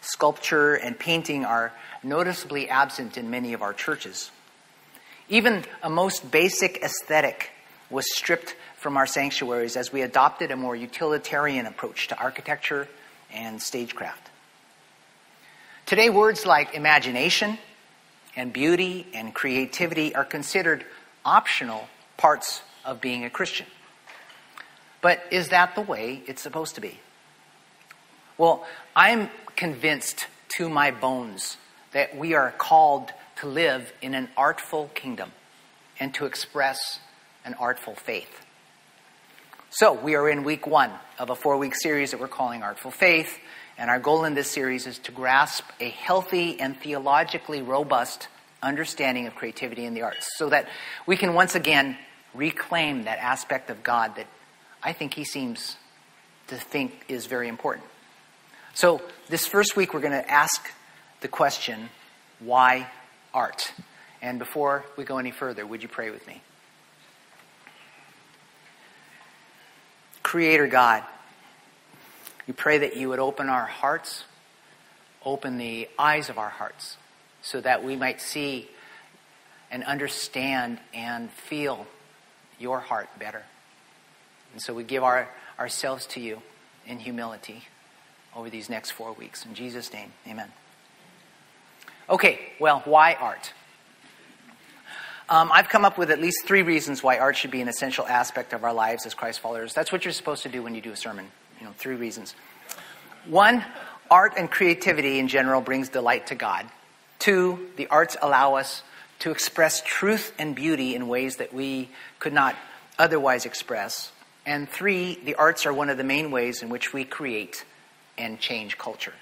sculpture, 0.00 0.74
and 0.74 0.96
painting 0.96 1.44
are 1.44 1.72
noticeably 2.02 2.68
absent 2.68 3.16
in 3.16 3.30
many 3.30 3.52
of 3.52 3.62
our 3.62 3.72
churches. 3.72 4.30
Even 5.28 5.64
a 5.82 5.90
most 5.90 6.30
basic 6.30 6.82
aesthetic 6.82 7.50
was 7.90 8.04
stripped 8.14 8.54
from 8.76 8.96
our 8.96 9.06
sanctuaries 9.06 9.76
as 9.76 9.92
we 9.92 10.02
adopted 10.02 10.50
a 10.50 10.56
more 10.56 10.76
utilitarian 10.76 11.66
approach 11.66 12.08
to 12.08 12.18
architecture 12.18 12.86
and 13.32 13.60
stagecraft. 13.60 14.30
Today, 15.86 16.10
words 16.10 16.46
like 16.46 16.74
imagination 16.74 17.58
and 18.36 18.52
beauty 18.52 19.06
and 19.14 19.34
creativity 19.34 20.14
are 20.14 20.24
considered 20.24 20.84
optional 21.24 21.88
parts 22.16 22.62
of 22.84 23.00
being 23.00 23.24
a 23.24 23.30
Christian. 23.30 23.66
But 25.00 25.22
is 25.30 25.48
that 25.48 25.74
the 25.74 25.80
way 25.82 26.22
it's 26.26 26.42
supposed 26.42 26.76
to 26.76 26.80
be? 26.80 26.98
Well, 28.38 28.66
I'm 28.96 29.30
convinced 29.54 30.26
to 30.56 30.68
my 30.68 30.90
bones 30.90 31.56
that 31.92 32.16
we 32.16 32.34
are 32.34 32.52
called 32.52 33.12
to 33.36 33.46
live 33.46 33.92
in 34.02 34.14
an 34.14 34.28
artful 34.36 34.90
kingdom 34.94 35.32
and 36.00 36.12
to 36.14 36.26
express 36.26 36.98
an 37.44 37.54
artful 37.54 37.94
faith. 37.94 38.40
So, 39.70 39.92
we 39.92 40.14
are 40.14 40.28
in 40.28 40.44
week 40.44 40.66
one 40.66 40.90
of 41.18 41.30
a 41.30 41.34
four 41.34 41.56
week 41.56 41.74
series 41.74 42.12
that 42.12 42.20
we're 42.20 42.28
calling 42.28 42.62
Artful 42.62 42.92
Faith, 42.92 43.38
and 43.76 43.90
our 43.90 43.98
goal 43.98 44.24
in 44.24 44.34
this 44.34 44.50
series 44.50 44.86
is 44.86 44.98
to 45.00 45.12
grasp 45.12 45.64
a 45.80 45.88
healthy 45.88 46.60
and 46.60 46.76
theologically 46.76 47.62
robust 47.62 48.28
understanding 48.62 49.26
of 49.26 49.34
creativity 49.34 49.84
in 49.84 49.94
the 49.94 50.02
arts 50.02 50.28
so 50.36 50.48
that 50.48 50.68
we 51.06 51.16
can 51.16 51.34
once 51.34 51.54
again 51.54 51.96
reclaim 52.34 53.04
that 53.04 53.18
aspect 53.18 53.70
of 53.70 53.82
God 53.82 54.16
that 54.16 54.26
I 54.82 54.92
think 54.92 55.14
he 55.14 55.24
seems 55.24 55.76
to 56.48 56.56
think 56.56 57.04
is 57.08 57.26
very 57.26 57.48
important. 57.48 57.86
So, 58.74 59.00
this 59.28 59.46
first 59.46 59.76
week, 59.76 59.94
we're 59.94 60.00
going 60.00 60.12
to 60.12 60.30
ask 60.30 60.70
the 61.20 61.28
question 61.28 61.88
why 62.40 62.88
art? 63.32 63.72
And 64.20 64.38
before 64.38 64.84
we 64.96 65.04
go 65.04 65.18
any 65.18 65.30
further, 65.30 65.66
would 65.66 65.82
you 65.82 65.88
pray 65.88 66.10
with 66.10 66.26
me? 66.26 66.42
Creator 70.22 70.66
God, 70.66 71.04
we 72.46 72.54
pray 72.54 72.78
that 72.78 72.96
you 72.96 73.08
would 73.08 73.18
open 73.18 73.48
our 73.48 73.66
hearts, 73.66 74.24
open 75.24 75.58
the 75.58 75.88
eyes 75.98 76.28
of 76.28 76.38
our 76.38 76.50
hearts, 76.50 76.96
so 77.42 77.60
that 77.60 77.84
we 77.84 77.96
might 77.96 78.20
see 78.20 78.68
and 79.70 79.82
understand 79.84 80.78
and 80.92 81.30
feel 81.30 81.86
your 82.58 82.80
heart 82.80 83.08
better. 83.18 83.42
And 84.52 84.62
so 84.62 84.72
we 84.74 84.84
give 84.84 85.02
our, 85.02 85.28
ourselves 85.58 86.06
to 86.08 86.20
you 86.20 86.42
in 86.86 86.98
humility 86.98 87.64
over 88.36 88.50
these 88.50 88.68
next 88.68 88.92
four 88.92 89.12
weeks. 89.12 89.44
In 89.44 89.54
Jesus' 89.54 89.92
name, 89.92 90.12
amen. 90.28 90.52
Okay, 92.08 92.40
well, 92.60 92.82
why 92.84 93.14
art? 93.14 93.52
Um, 95.28 95.50
I've 95.50 95.70
come 95.70 95.86
up 95.86 95.96
with 95.96 96.10
at 96.10 96.20
least 96.20 96.44
three 96.44 96.60
reasons 96.62 97.02
why 97.02 97.18
art 97.18 97.36
should 97.36 97.50
be 97.50 97.62
an 97.62 97.68
essential 97.68 98.06
aspect 98.06 98.52
of 98.52 98.62
our 98.62 98.74
lives 98.74 99.06
as 99.06 99.14
Christ 99.14 99.40
followers. 99.40 99.72
That's 99.72 99.90
what 99.90 100.04
you're 100.04 100.12
supposed 100.12 100.42
to 100.42 100.50
do 100.50 100.62
when 100.62 100.74
you 100.74 100.82
do 100.82 100.92
a 100.92 100.96
sermon. 100.96 101.28
You 101.64 101.70
know, 101.70 101.76
three 101.78 101.94
reasons. 101.94 102.34
One, 103.24 103.64
art 104.10 104.34
and 104.36 104.50
creativity 104.50 105.18
in 105.18 105.28
general 105.28 105.62
brings 105.62 105.88
delight 105.88 106.26
to 106.26 106.34
God. 106.34 106.66
Two, 107.18 107.70
the 107.76 107.86
arts 107.86 108.18
allow 108.20 108.56
us 108.56 108.82
to 109.20 109.30
express 109.30 109.80
truth 109.80 110.34
and 110.38 110.54
beauty 110.54 110.94
in 110.94 111.08
ways 111.08 111.36
that 111.36 111.54
we 111.54 111.88
could 112.18 112.34
not 112.34 112.54
otherwise 112.98 113.46
express. 113.46 114.12
And 114.44 114.68
three, 114.68 115.18
the 115.24 115.36
arts 115.36 115.64
are 115.64 115.72
one 115.72 115.88
of 115.88 115.96
the 115.96 116.04
main 116.04 116.30
ways 116.30 116.62
in 116.62 116.68
which 116.68 116.92
we 116.92 117.02
create 117.02 117.64
and 118.18 118.38
change 118.38 118.76
culture. 118.76 119.14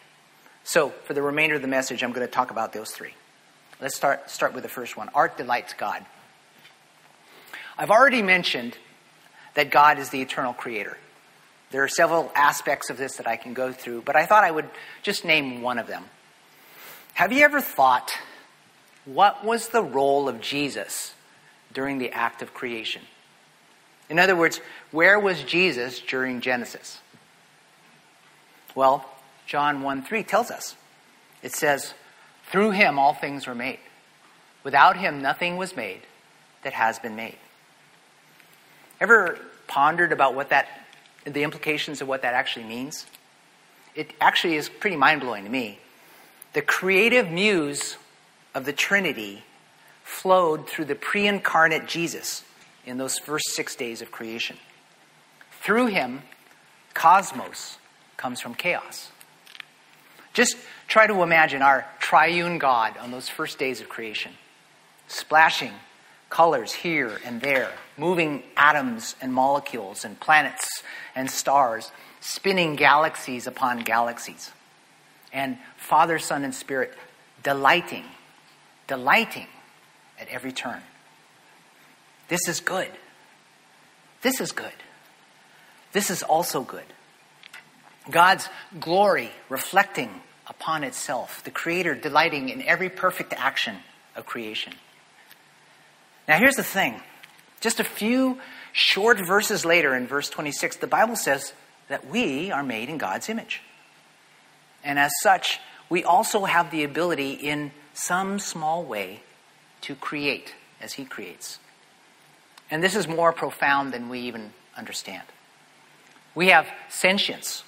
So, 0.65 0.89
for 0.89 1.15
the 1.15 1.23
remainder 1.23 1.55
of 1.55 1.63
the 1.63 1.69
message, 1.69 2.03
I'm 2.03 2.11
going 2.11 2.27
to 2.27 2.33
talk 2.33 2.51
about 2.51 2.73
those 2.73 2.91
three. 2.91 3.15
Let's 3.81 3.95
start, 3.95 4.31
start 4.33 4.53
with 4.53 4.65
the 4.65 4.69
first 4.69 4.97
one 4.97 5.11
Art 5.15 5.37
delights 5.37 5.75
God. 5.75 6.05
I've 7.79 7.93
already 7.93 8.21
mentioned 8.21 8.77
that 9.55 9.71
God 9.71 10.01
is 10.01 10.11
the 10.11 10.21
eternal 10.21 10.53
creator. 10.53 10.99
There 11.73 11.83
are 11.83 11.89
several 11.89 12.31
aspects 12.35 12.91
of 12.91 12.99
this 12.99 13.17
that 13.17 13.27
I 13.27 13.37
can 13.37 13.55
go 13.55 13.73
through, 13.73 14.03
but 14.03 14.15
I 14.15 14.27
thought 14.27 14.45
I 14.45 14.51
would 14.51 14.69
just 15.03 15.25
name 15.25 15.63
one 15.63 15.79
of 15.79 15.87
them. 15.87 16.05
Have 17.15 17.33
you 17.33 17.43
ever 17.45 17.61
thought, 17.61 18.13
what 19.05 19.45
was 19.45 19.69
the 19.69 19.83
role 19.83 20.29
of 20.29 20.41
Jesus 20.41 21.15
during 21.73 21.99
the 21.99 22.11
act 22.13 22.43
of 22.43 22.55
creation? 22.55 23.03
In 24.11 24.19
other 24.19 24.37
words, 24.37 24.61
where 24.91 25.19
was 25.19 25.43
Jesus 25.43 25.99
during 25.99 26.43
Genesis? 26.43 27.01
Well, 28.75 29.09
John 29.47 29.83
1 29.83 30.03
3 30.03 30.23
tells 30.23 30.51
us. 30.51 30.77
It 31.43 31.55
says, 31.55 31.95
Through 32.51 32.73
him 32.73 32.99
all 32.99 33.15
things 33.15 33.47
were 33.47 33.55
made. 33.55 33.79
Without 34.63 34.97
him 34.99 35.23
nothing 35.23 35.57
was 35.57 35.75
made 35.75 36.03
that 36.63 36.75
has 36.75 36.99
been 36.99 37.17
made. 37.17 37.37
Ever 39.01 39.39
pondered 39.67 40.13
about 40.13 40.35
what 40.35 40.51
that, 40.51 40.69
the 41.25 41.43
implications 41.43 42.01
of 42.01 42.09
what 42.09 42.23
that 42.23 42.35
actually 42.35 42.65
means? 42.65 43.07
It 43.95 44.11
actually 44.21 44.57
is 44.57 44.69
pretty 44.69 44.97
mind 44.97 45.21
blowing 45.21 45.45
to 45.45 45.51
me. 45.51 45.79
The 46.53 46.63
creative 46.63 47.31
muse 47.31 47.97
of 48.55 48.65
the 48.65 48.73
Trinity 48.73 49.43
flowed 50.03 50.69
through 50.69 50.87
the 50.87 50.95
pre 50.95 51.27
incarnate 51.27 51.87
Jesus 51.87 52.45
in 52.85 52.99
those 52.99 53.19
first 53.19 53.51
six 53.51 53.77
days 53.77 54.03
of 54.03 54.11
creation. 54.11 54.57
Through 55.61 55.87
him, 55.87 56.23
cosmos 56.95 57.79
comes 58.17 58.41
from 58.41 58.55
chaos. 58.55 59.11
Just 60.33 60.57
try 60.89 61.07
to 61.07 61.23
imagine 61.23 61.63
our 61.63 61.87
triune 62.01 62.59
God 62.59 62.97
on 62.97 63.11
those 63.11 63.29
first 63.29 63.59
days 63.59 63.81
of 63.81 63.89
creation, 63.89 64.33
splashing 65.09 65.73
colors 66.33 66.73
here 66.73 67.21
and 67.27 67.43
there, 67.43 67.71
moving 67.99 68.43
atoms 68.57 69.15
and 69.21 69.35
molecules 69.35 70.03
and 70.03 70.19
planets 70.19 70.83
and 71.15 71.31
stars, 71.31 71.93
spinning 72.21 72.75
galaxies 72.75 73.47
upon 73.47 73.81
galaxies. 73.81 74.51
And 75.31 75.59
Father, 75.77 76.19
Son, 76.19 76.43
and 76.43 76.55
Spirit 76.55 76.95
delighting, 77.43 78.05
delighting 78.87 79.47
at 80.19 80.27
every 80.29 80.53
turn. 80.53 80.81
This 82.29 82.49
is 82.49 82.61
good. 82.61 82.89
This 84.23 84.41
is 84.41 84.53
good. 84.53 84.73
This 85.93 86.09
is 86.09 86.23
also 86.23 86.63
good. 86.63 86.89
God's 88.11 88.49
glory 88.81 89.33
reflecting 89.51 90.09
upon 90.47 90.83
itself, 90.83 91.45
the 91.45 91.51
Creator 91.51 91.97
delighting 91.97 92.49
in 92.49 92.63
every 92.63 92.89
perfect 92.89 93.35
action 93.35 93.77
of 94.17 94.25
creation. 94.25 94.73
Now, 96.29 96.39
here's 96.39 96.57
the 96.57 96.63
thing 96.63 97.01
just 97.61 97.81
a 97.81 97.85
few 97.85 98.39
short 98.73 99.25
verses 99.25 99.65
later, 99.65 99.95
in 99.95 100.07
verse 100.07 100.29
26, 100.29 100.77
the 100.77 100.87
Bible 100.87 101.17
says 101.17 101.53
that 101.89 102.09
we 102.09 102.51
are 102.51 102.63
made 102.63 102.89
in 102.89 102.99
God's 102.99 103.29
image. 103.29 103.63
And 104.85 104.99
as 104.99 105.13
such, 105.21 105.61
we 105.89 106.03
also 106.03 106.45
have 106.45 106.71
the 106.71 106.85
ability, 106.85 107.33
in 107.33 107.71
some 107.95 108.39
small 108.39 108.83
way, 108.83 109.23
to 109.83 109.95
create 109.95 110.55
as 110.81 110.95
He 110.95 111.05
creates. 111.05 111.59
And 112.71 112.83
this 112.83 112.97
is 112.97 113.07
more 113.07 113.33
profound 113.33 113.93
than 113.93 114.09
we 114.09 114.21
even 114.21 114.53
understand. 114.77 115.25
We 116.35 116.49
have 116.49 116.67
sentience 116.89 117.63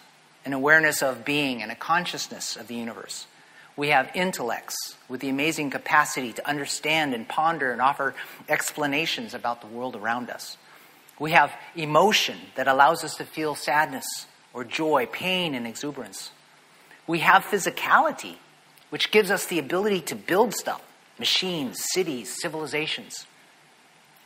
an 0.45 0.53
awareness 0.53 1.03
of 1.03 1.25
being 1.25 1.63
and 1.63 1.73
a 1.73 1.75
consciousness 1.75 2.57
of 2.57 2.69
the 2.69 2.75
universe. 2.75 3.27
We 3.77 3.89
have 3.89 4.11
intellects 4.15 4.97
with 5.09 5.21
the 5.21 5.29
amazing 5.29 5.71
capacity 5.71 6.33
to 6.35 6.49
understand 6.49 7.13
and 7.13 7.29
ponder 7.29 7.73
and 7.73 7.81
offer 7.81 8.15
explanations 8.49 9.35
about 9.35 9.61
the 9.61 9.67
world 9.67 9.97
around 9.97 10.31
us. 10.31 10.57
We 11.19 11.33
have 11.33 11.53
emotion 11.75 12.39
that 12.55 12.69
allows 12.69 13.05
us 13.05 13.17
to 13.17 13.25
feel 13.25 13.55
sadness 13.55 14.27
or 14.53 14.65
joy, 14.65 15.07
pain, 15.07 15.55
and 15.55 15.67
exuberance. 15.67 16.31
We 17.07 17.19
have 17.21 17.45
physicality, 17.45 18.37
which 18.91 19.11
gives 19.11 19.31
us 19.31 19.47
the 19.47 19.59
ability 19.59 20.03
to 20.03 20.15
build 20.15 20.55
stuff 20.55 20.83
machines, 21.19 21.81
cities, 21.93 22.41
civilizations. 22.41 23.27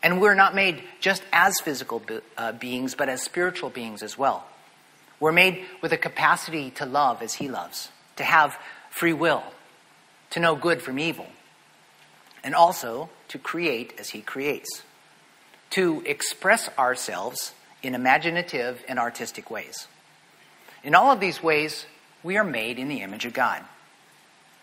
And 0.03 0.21
we're 0.21 0.35
not 0.35 0.55
made 0.55 0.83
just 1.01 1.23
as 1.33 1.61
physical 1.61 1.99
be- 1.99 2.21
uh, 2.37 2.53
beings, 2.53 2.95
but 2.95 3.09
as 3.09 3.23
spiritual 3.23 3.69
beings 3.69 4.03
as 4.03 4.17
well. 4.17 4.47
We're 5.21 5.33
made 5.33 5.65
with 5.83 5.93
a 5.93 5.99
capacity 5.99 6.71
to 6.73 6.87
love 6.87 7.21
as 7.21 7.35
He 7.35 7.49
loves, 7.49 7.91
to 8.17 8.25
have 8.25 8.57
free 8.91 9.13
will, 9.13 9.43
to 10.31 10.41
know 10.41 10.57
good 10.57 10.83
from 10.83 10.99
evil, 10.99 11.27
and 12.43 12.55
also 12.55 13.09
to 13.29 13.39
create 13.39 13.95
as 13.99 14.11
He 14.11 14.21
creates, 14.21 14.83
to 15.71 16.03
express 16.07 16.69
ourselves 16.79 17.53
in 17.83 17.95
imaginative 17.95 18.83
and 18.89 18.99
artistic 18.99 19.51
ways. 19.51 19.87
In 20.83 20.95
all 20.95 21.13
of 21.13 21.21
these 21.21 21.43
ways, 21.43 21.87
we 22.23 22.37
are 22.37 22.45
made 22.45 22.79
in 22.79 22.89
the 22.89 23.03
image 23.03 23.25
of 23.25 23.33
God. 23.33 23.63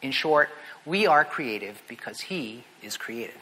In 0.01 0.12
short, 0.12 0.50
we 0.86 1.08
are 1.08 1.24
creative 1.25 1.82
because 1.88 2.20
He 2.22 2.63
is 2.82 2.98
creative. 2.98 3.38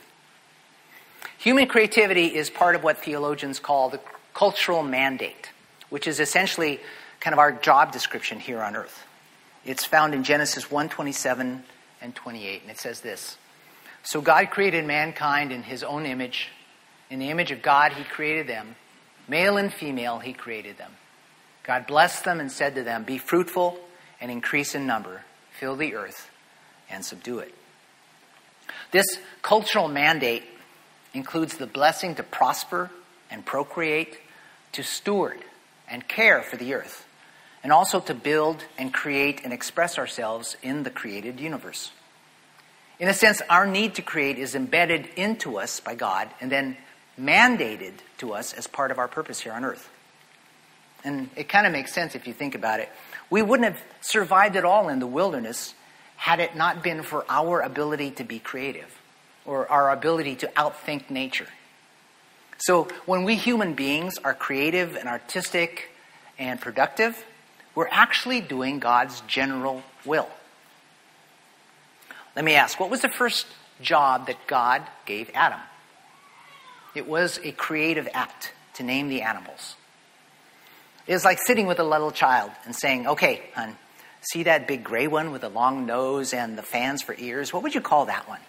Human 1.38 1.68
creativity 1.68 2.28
is 2.28 2.50
part 2.50 2.76
of 2.76 2.84
what 2.84 3.00
theologians 3.00 3.60
call 3.60 3.90
the 3.90 4.00
cultural 4.34 4.84
mandate, 4.84 5.50
which 5.90 6.08
is 6.08 6.20
essentially 6.20 6.80
kind 7.20 7.34
of 7.34 7.40
our 7.40 7.52
job 7.52 7.92
description 7.92 8.40
here 8.40 8.62
on 8.62 8.76
earth. 8.76 9.06
It's 9.66 9.86
found 9.86 10.14
in 10.14 10.24
Genesis 10.24 10.66
1:27 10.66 11.64
and 12.02 12.16
28, 12.16 12.62
and 12.62 12.72
it 12.72 12.80
says 12.80 13.02
this: 13.02 13.38
So 14.04 14.22
God 14.22 14.50
created 14.52 14.86
mankind 14.86 15.52
in 15.52 15.64
his 15.64 15.84
own 15.84 16.06
image. 16.06 16.50
In 17.10 17.20
the 17.20 17.30
image 17.30 17.52
of 17.52 17.62
God 17.62 17.94
he 17.94 18.04
created 18.04 18.48
them. 18.48 18.76
Male 19.28 19.58
and 19.58 19.74
female 19.74 20.20
he 20.20 20.34
created 20.34 20.78
them. 20.78 20.92
God 21.64 21.88
blessed 21.88 22.26
them 22.26 22.40
and 22.40 22.52
said 22.52 22.76
to 22.76 22.84
them, 22.84 23.04
Be 23.04 23.18
fruitful 23.18 23.80
and 24.20 24.30
increase 24.30 24.76
in 24.76 24.86
number, 24.86 25.24
fill 25.52 25.76
the 25.76 25.96
earth 25.96 26.30
and 26.90 27.04
subdue 27.04 27.40
it. 27.40 27.54
This 28.92 29.06
cultural 29.42 29.88
mandate 29.88 30.44
includes 31.14 31.58
the 31.58 31.68
blessing 31.68 32.16
to 32.16 32.24
prosper 32.24 32.92
and 33.32 33.46
procreate, 33.46 34.20
to 34.74 34.84
steward 34.84 35.40
and 35.88 36.08
care 36.08 36.42
for 36.42 36.58
the 36.58 36.74
earth, 36.74 37.06
and 37.64 37.72
also 37.72 38.00
to 38.02 38.14
build 38.14 38.64
and 38.78 38.94
create 38.94 39.42
and 39.44 39.54
express 39.54 39.98
ourselves 39.98 40.58
in 40.62 40.84
the 40.84 40.90
created 40.90 41.40
universe. 41.40 41.92
In 43.00 43.08
a 43.08 43.14
sense, 43.14 43.42
our 43.50 43.66
need 43.66 43.96
to 43.96 44.02
create 44.02 44.38
is 44.38 44.54
embedded 44.54 45.08
into 45.16 45.58
us 45.58 45.80
by 45.80 45.96
God 45.96 46.30
and 46.40 46.52
then 46.52 46.78
mandated 47.20 47.94
to 48.18 48.34
us 48.34 48.54
as 48.54 48.68
part 48.68 48.92
of 48.92 49.00
our 49.00 49.08
purpose 49.08 49.40
here 49.40 49.54
on 49.54 49.66
earth. 49.66 49.90
And 51.04 51.30
it 51.36 51.50
kind 51.50 51.66
of 51.66 51.74
makes 51.74 51.94
sense 51.94 52.16
if 52.16 52.28
you 52.28 52.34
think 52.34 52.56
about 52.56 52.80
it. 52.80 52.90
We 53.30 53.42
wouldn't 53.42 53.74
have 53.74 53.82
survived 54.02 54.56
at 54.56 54.66
all 54.66 54.90
in 54.90 55.00
the 55.00 55.08
wilderness 55.08 55.74
had 56.16 56.40
it 56.40 56.56
not 56.56 56.84
been 56.84 57.04
for 57.04 57.26
our 57.28 57.62
ability 57.62 58.12
to 58.12 58.24
be 58.24 58.40
creative 58.40 59.02
or 59.46 59.70
our 59.70 59.92
ability 59.92 60.36
to 60.38 60.48
outthink 60.56 61.10
nature. 61.10 61.48
So 62.58 62.88
when 63.06 63.24
we 63.24 63.36
human 63.36 63.74
beings 63.74 64.18
are 64.24 64.34
creative 64.34 64.96
and 64.96 65.10
artistic 65.10 65.90
and 66.40 66.62
productive, 66.62 67.26
we're 67.76 67.88
actually 67.90 68.42
doing 68.42 68.80
God's 68.80 69.22
general 69.22 69.84
will. 70.06 70.30
Let 72.36 72.46
me 72.46 72.56
ask, 72.56 72.80
what 72.80 72.90
was 72.90 73.02
the 73.02 73.10
first 73.10 73.46
job 73.82 74.28
that 74.28 74.48
God 74.48 74.84
gave 75.06 75.30
Adam? 75.34 75.60
It 76.96 77.08
was 77.08 77.40
a 77.44 77.52
creative 77.52 78.08
act 78.14 78.54
to 78.76 78.84
name 78.84 79.10
the 79.10 79.22
animals. 79.22 79.76
It 81.06 81.14
was 81.14 81.26
like 81.26 81.40
sitting 81.46 81.68
with 81.68 81.80
a 81.80 81.84
little 81.84 82.12
child 82.12 82.52
and 82.66 82.76
saying, 82.76 83.08
okay, 83.08 83.42
hon, 83.56 83.76
see 84.22 84.44
that 84.44 84.68
big 84.68 84.84
gray 84.84 85.08
one 85.08 85.32
with 85.32 85.42
the 85.42 85.50
long 85.50 85.86
nose 85.86 86.34
and 86.34 86.58
the 86.58 86.64
fans 86.64 87.02
for 87.02 87.16
ears? 87.18 87.52
What 87.52 87.64
would 87.64 87.76
you 87.76 87.82
call 87.82 88.06
that 88.06 88.28
one? 88.28 88.40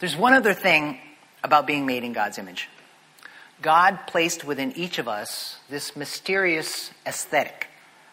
There's 0.00 0.16
one 0.16 0.34
other 0.34 0.54
thing 0.54 0.98
about 1.42 1.66
being 1.66 1.86
made 1.86 2.04
in 2.04 2.12
God's 2.12 2.38
image. 2.38 2.68
God 3.60 4.06
placed 4.06 4.44
within 4.44 4.72
each 4.72 4.98
of 4.98 5.08
us 5.08 5.58
this 5.68 5.96
mysterious 5.96 6.90
aesthetic, 7.06 7.68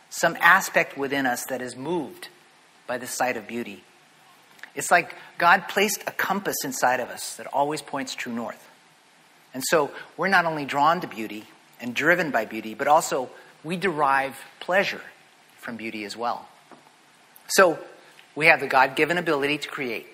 some 0.10 0.38
aspect 0.39 0.97
within 0.97 1.25
us 1.25 1.45
that 1.45 1.62
is 1.62 1.75
moved 1.75 2.29
by 2.88 2.97
the 2.97 3.08
sight 3.08 3.38
of 3.38 3.47
beauty. 3.47 3.84
It's 4.75 4.91
like 4.91 5.15
God 5.38 5.67
placed 5.67 6.03
a 6.08 6.12
compass 6.12 6.58
inside 6.63 6.99
of 6.99 7.10
us 7.10 7.36
that 7.38 7.47
always 7.53 7.81
points 7.81 8.15
true 8.15 8.34
north. 8.34 8.69
And 9.53 9.63
so 9.65 9.91
we're 10.17 10.27
not 10.27 10.45
only 10.45 10.65
drawn 10.65 11.01
to 11.01 11.08
beauty 11.08 11.45
and 11.79 11.93
driven 11.93 12.31
by 12.31 12.45
beauty, 12.45 12.73
but 12.73 12.88
also 12.88 13.29
we 13.63 13.77
derive 13.77 14.38
pleasure 14.60 15.01
from 15.58 15.77
beauty 15.77 16.03
as 16.03 16.17
well. 16.17 16.47
So 17.47 17.79
we 18.36 18.47
have 18.47 18.60
the 18.60 18.67
God 18.67 18.95
given 18.95 19.17
ability 19.17 19.60
to 19.60 19.67
create 19.67 20.08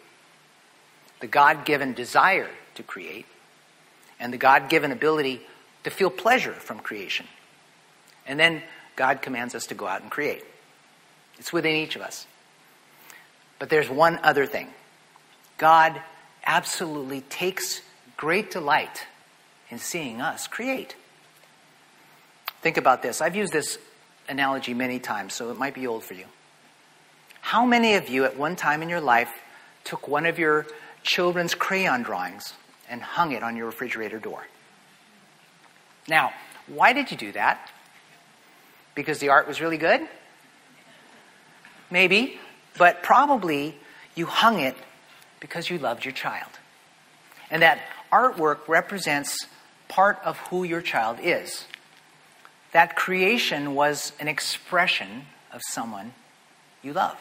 the 1.22 1.28
God 1.28 1.65
given 1.65 1.94
desire 1.94 2.50
to 2.76 2.84
create, 2.84 3.26
and 4.22 4.32
the 4.32 4.38
God 4.38 4.70
given 4.70 4.92
ability 4.92 5.42
to 5.84 5.90
feel 5.90 6.10
pleasure 6.10 6.54
from 6.54 6.80
creation. 6.80 7.26
And 8.26 8.40
then 8.40 8.62
God 8.96 9.22
commands 9.22 9.56
us 9.56 9.66
to 9.68 9.76
go 9.76 9.88
out 9.88 10.04
and 10.04 10.12
create. 10.12 10.44
It's 11.40 11.52
within 11.52 11.76
each 11.76 11.96
of 11.96 12.04
us. 12.04 12.28
But 13.60 13.70
there's 13.70 13.90
one 13.90 14.20
other 14.24 14.46
thing 14.46 14.70
God 15.58 16.00
absolutely 16.46 17.22
takes 17.22 17.82
great 18.16 18.52
delight 18.52 19.06
in 19.70 19.80
seeing 19.80 20.22
us 20.22 20.48
create. 20.48 20.96
Think 22.62 22.78
about 22.78 23.02
this. 23.02 23.22
I've 23.22 23.36
used 23.36 23.52
this 23.52 23.80
analogy 24.30 24.76
many 24.76 25.00
times, 25.00 25.34
so 25.34 25.50
it 25.50 25.58
might 25.58 25.74
be 25.74 25.88
old 25.88 26.04
for 26.04 26.14
you. 26.14 26.26
How 27.42 27.66
many 27.66 27.96
of 27.96 28.08
you 28.08 28.26
at 28.26 28.38
one 28.38 28.56
time 28.56 28.84
in 28.84 28.90
your 28.90 29.02
life 29.02 29.32
took 29.84 30.08
one 30.08 30.28
of 30.28 30.38
your 30.38 30.68
children's 31.02 31.56
crayon 31.56 32.04
drawings 32.04 32.54
and 32.92 33.02
hung 33.02 33.32
it 33.32 33.42
on 33.42 33.56
your 33.56 33.66
refrigerator 33.66 34.20
door. 34.20 34.46
Now, 36.08 36.34
why 36.68 36.94
did 36.94 37.10
you 37.10 37.18
do 37.18 37.32
that? 37.32 37.72
Because 38.94 39.20
the 39.20 39.30
art 39.30 39.48
was 39.48 39.62
really 39.62 39.78
good? 39.78 40.02
Maybe, 41.90 42.38
but 42.78 43.02
probably 43.02 43.76
you 44.14 44.26
hung 44.26 44.60
it 44.60 44.76
because 45.40 45.70
you 45.70 45.78
loved 45.80 46.06
your 46.06 46.12
child. 46.12 46.52
And 47.50 47.62
that 47.62 47.80
artwork 48.12 48.68
represents 48.68 49.48
part 49.88 50.20
of 50.24 50.38
who 50.38 50.64
your 50.64 50.82
child 50.82 51.18
is. 51.22 51.66
That 52.74 52.96
creation 52.96 53.74
was 53.74 54.14
an 54.20 54.28
expression 54.28 55.26
of 55.52 55.62
someone 55.70 56.14
you 56.82 56.94
love. 56.94 57.18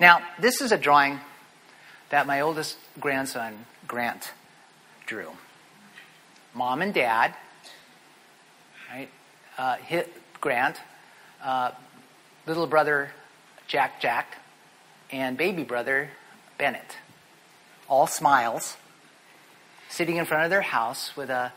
Now, 0.00 0.22
this 0.40 0.60
is 0.60 0.72
a 0.72 0.78
drawing 0.78 1.20
that 2.12 2.26
my 2.26 2.42
oldest 2.42 2.76
grandson, 3.00 3.64
Grant, 3.88 4.32
drew. 5.06 5.30
Mom 6.52 6.82
and 6.82 6.92
dad, 6.92 7.34
right? 8.92 9.08
Uh, 9.56 9.76
hit 9.76 10.12
Grant, 10.38 10.76
uh, 11.42 11.70
little 12.46 12.66
brother 12.66 13.10
Jack 13.66 13.98
Jack, 14.02 14.36
and 15.10 15.38
baby 15.38 15.64
brother 15.64 16.10
Bennett. 16.58 16.98
All 17.88 18.06
smiles, 18.06 18.76
sitting 19.88 20.16
in 20.16 20.26
front 20.26 20.44
of 20.44 20.50
their 20.50 20.60
house 20.60 21.16
with 21.16 21.30
a 21.30 21.50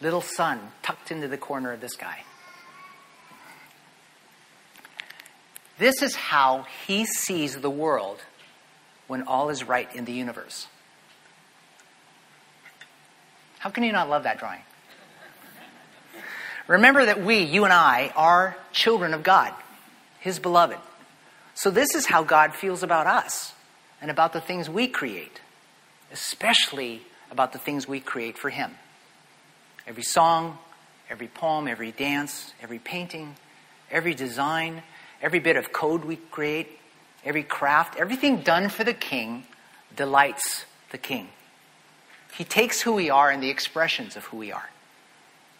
little 0.00 0.20
sun 0.20 0.58
tucked 0.82 1.12
into 1.12 1.28
the 1.28 1.38
corner 1.38 1.70
of 1.70 1.80
the 1.80 1.88
sky. 1.88 2.24
This 5.78 6.02
is 6.02 6.16
how 6.16 6.66
he 6.88 7.06
sees 7.06 7.60
the 7.60 7.70
world 7.70 8.18
when 9.06 9.22
all 9.22 9.48
is 9.48 9.64
right 9.64 9.92
in 9.94 10.04
the 10.04 10.12
universe. 10.12 10.66
How 13.58 13.70
can 13.70 13.84
you 13.84 13.92
not 13.92 14.08
love 14.08 14.24
that 14.24 14.38
drawing? 14.38 14.60
Remember 16.66 17.04
that 17.04 17.22
we, 17.22 17.40
you 17.40 17.64
and 17.64 17.72
I, 17.72 18.12
are 18.16 18.56
children 18.72 19.14
of 19.14 19.22
God, 19.22 19.52
His 20.20 20.38
beloved. 20.38 20.78
So, 21.54 21.70
this 21.70 21.94
is 21.94 22.06
how 22.06 22.22
God 22.22 22.54
feels 22.54 22.82
about 22.82 23.06
us 23.06 23.52
and 24.00 24.10
about 24.10 24.32
the 24.32 24.40
things 24.40 24.68
we 24.68 24.88
create, 24.88 25.40
especially 26.12 27.02
about 27.30 27.52
the 27.52 27.58
things 27.58 27.88
we 27.88 28.00
create 28.00 28.36
for 28.36 28.50
Him. 28.50 28.72
Every 29.86 30.02
song, 30.02 30.58
every 31.08 31.28
poem, 31.28 31.68
every 31.68 31.92
dance, 31.92 32.52
every 32.60 32.78
painting, 32.78 33.36
every 33.90 34.14
design, 34.14 34.82
every 35.22 35.38
bit 35.38 35.56
of 35.56 35.72
code 35.72 36.04
we 36.04 36.16
create, 36.16 36.78
every 37.26 37.42
craft, 37.42 37.96
everything 37.98 38.40
done 38.40 38.68
for 38.68 38.84
the 38.84 38.94
king 38.94 39.44
delights 39.96 40.64
the 40.92 40.98
king. 40.98 41.28
He 42.36 42.44
takes 42.44 42.80
who 42.80 42.92
we 42.92 43.10
are 43.10 43.30
and 43.30 43.42
the 43.42 43.50
expressions 43.50 44.16
of 44.16 44.24
who 44.26 44.36
we 44.36 44.52
are. 44.52 44.70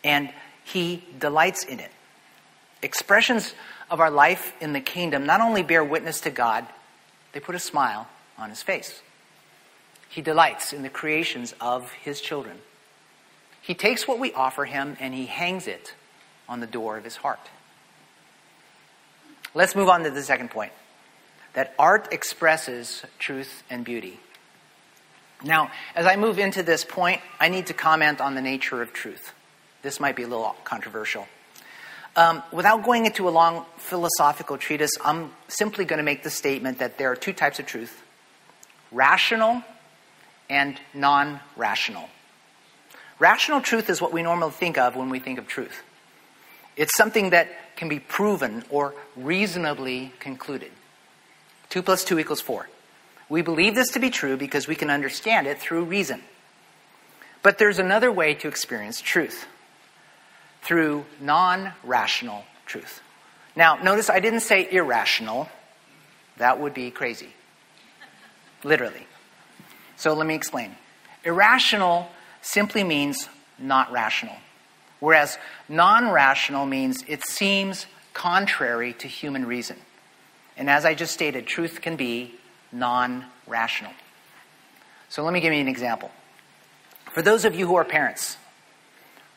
And 0.05 0.31
He 0.65 1.03
delights 1.19 1.65
in 1.65 1.81
it. 1.81 1.91
Expressions 2.83 3.55
of 3.91 4.01
our 4.01 4.11
life 4.11 4.53
in 4.61 4.73
the 4.73 4.81
kingdom 4.81 5.27
not 5.27 5.41
only 5.41 5.63
bear 5.63 5.83
witness 5.83 6.21
to 6.23 6.31
God, 6.31 6.67
they 7.33 7.41
put 7.41 7.55
a 7.55 7.61
smile 7.61 8.09
on 8.39 8.51
his 8.51 8.63
face. 8.63 9.03
He 10.09 10.23
delights 10.23 10.73
in 10.73 10.83
the 10.83 10.89
creations 10.89 11.55
of 11.61 11.91
his 11.93 12.21
children. 12.21 12.59
He 13.61 13.75
takes 13.75 14.07
what 14.07 14.19
we 14.19 14.33
offer 14.33 14.65
him 14.65 14.97
and 15.01 15.13
he 15.13 15.27
hangs 15.27 15.67
it 15.67 15.95
on 16.49 16.61
the 16.61 16.67
door 16.67 16.97
of 16.97 17.05
his 17.05 17.17
heart. 17.17 17.41
Let's 19.55 19.75
move 19.75 19.89
on 19.89 20.05
to 20.05 20.11
the 20.11 20.23
second 20.23 20.51
point 20.51 20.73
that 21.57 21.75
art 21.79 22.12
expresses 22.12 23.03
truth 23.19 23.62
and 23.71 23.83
beauty. 23.83 24.21
Now, 25.42 25.71
as 25.95 26.05
I 26.05 26.16
move 26.16 26.38
into 26.38 26.62
this 26.62 26.85
point, 26.85 27.23
I 27.40 27.49
need 27.49 27.69
to 27.69 27.75
comment 27.75 28.21
on 28.21 28.35
the 28.35 28.42
nature 28.42 28.83
of 28.83 28.92
truth. 28.92 29.33
This 29.81 29.99
might 29.99 30.16
be 30.16 30.23
a 30.23 30.29
little 30.29 30.55
controversial. 30.64 31.27
Um, 32.14 32.42
without 32.53 32.85
going 32.85 33.07
into 33.07 33.27
a 33.27 33.31
long 33.31 33.64
philosophical 33.79 34.59
treatise, 34.59 34.90
I'm 35.03 35.33
simply 35.49 35.87
going 35.87 35.97
to 35.97 36.03
make 36.03 36.23
the 36.23 36.31
statement 36.31 36.79
that 36.81 36.99
there 36.99 37.11
are 37.11 37.16
two 37.16 37.33
types 37.33 37.59
of 37.59 37.66
truth 37.66 38.03
rational 38.92 39.62
and 40.51 40.79
non 40.92 41.40
rational. 41.57 42.09
Rational 43.19 43.62
truth 43.62 43.88
is 43.88 44.01
what 44.03 44.12
we 44.12 44.23
normally 44.23 44.53
think 44.53 44.77
of 44.77 44.95
when 44.95 45.09
we 45.09 45.21
think 45.21 45.38
of 45.38 45.47
truth. 45.47 45.83
It's 46.77 46.95
something 46.95 47.31
that 47.31 47.49
can 47.77 47.88
be 47.88 47.99
proven 47.99 48.62
or 48.69 48.95
reasonably 49.16 50.12
concluded. 50.21 50.71
2 51.77 51.83
plus 51.83 52.05
2 52.05 52.19
equals 52.19 52.41
4. 52.41 52.67
We 53.29 53.43
believe 53.43 53.75
this 53.75 53.91
to 53.91 53.99
be 53.99 54.09
true 54.09 54.39
because 54.39 54.67
we 54.67 54.75
can 54.75 54.89
understand 54.89 55.47
it 55.47 55.59
through 55.59 55.85
reason. 55.85 56.23
But 57.43 57.59
there's 57.59 57.79
another 57.79 58.11
way 58.11 58.33
to 58.33 58.49
experience 58.49 59.03
truth 59.03 59.45
through 60.62 61.05
non 61.21 61.73
rational 61.85 62.47
truth. 62.65 63.03
Now, 63.55 63.77
notice 63.77 64.09
I 64.09 64.21
didn't 64.21 64.41
say 64.41 64.67
irrational. 64.73 65.51
That 66.39 66.59
would 66.61 66.73
be 66.73 66.91
crazy. 66.91 67.29
Literally. 68.65 69.07
So 69.97 70.15
let 70.15 70.27
me 70.27 70.35
explain. 70.35 70.77
Irrational 71.25 72.09
simply 72.41 72.85
means 72.85 73.29
not 73.59 73.93
rational, 73.93 74.37
whereas 74.99 75.37
non 75.69 76.11
rational 76.11 76.65
means 76.65 77.05
it 77.07 77.23
seems 77.23 77.85
contrary 78.15 78.95
to 78.95 79.09
human 79.09 79.45
reason. 79.45 79.77
And 80.57 80.71
as 80.71 80.85
I 80.85 80.95
just 80.95 81.12
stated, 81.12 81.47
truth 81.47 81.81
can 81.81 81.97
be 81.97 82.35
non 82.73 83.25
rational. 83.47 83.92
So 85.09 85.23
let 85.23 85.33
me 85.33 85.40
give 85.40 85.53
you 85.53 85.61
an 85.61 85.69
example. 85.69 86.11
For 87.12 87.23
those 87.23 87.45
of 87.45 87.55
you 87.55 87.66
who 87.66 87.77
are 87.77 87.85
parents, 87.85 88.37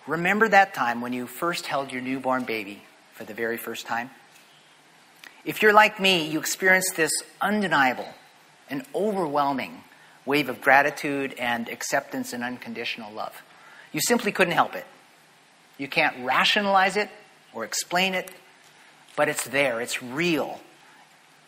Remember 0.09 0.49
that 0.49 0.73
time 0.73 1.01
when 1.01 1.13
you 1.13 1.27
first 1.27 1.67
held 1.67 1.91
your 1.91 2.01
newborn 2.01 2.43
baby 2.43 2.81
for 3.13 3.25
the 3.25 3.35
very 3.35 3.57
first 3.57 3.85
time? 3.85 4.09
If 5.45 5.61
you're 5.61 5.71
like 5.71 5.99
me, 5.99 6.27
you 6.27 6.39
experienced 6.39 6.95
this 6.95 7.11
undeniable 7.39 8.07
and 8.71 8.83
overwhelming 8.95 9.83
wave 10.25 10.49
of 10.49 10.61
gratitude 10.61 11.35
and 11.37 11.69
acceptance 11.69 12.33
and 12.33 12.43
unconditional 12.43 13.13
love. 13.13 13.43
You 13.91 14.01
simply 14.01 14.31
couldn't 14.31 14.55
help 14.55 14.75
it. 14.75 14.85
You 15.77 15.87
can't 15.87 16.25
rationalize 16.25 16.97
it 16.97 17.09
or 17.53 17.63
explain 17.63 18.15
it, 18.15 18.31
but 19.15 19.29
it's 19.29 19.45
there, 19.45 19.79
it's 19.79 20.01
real. 20.01 20.59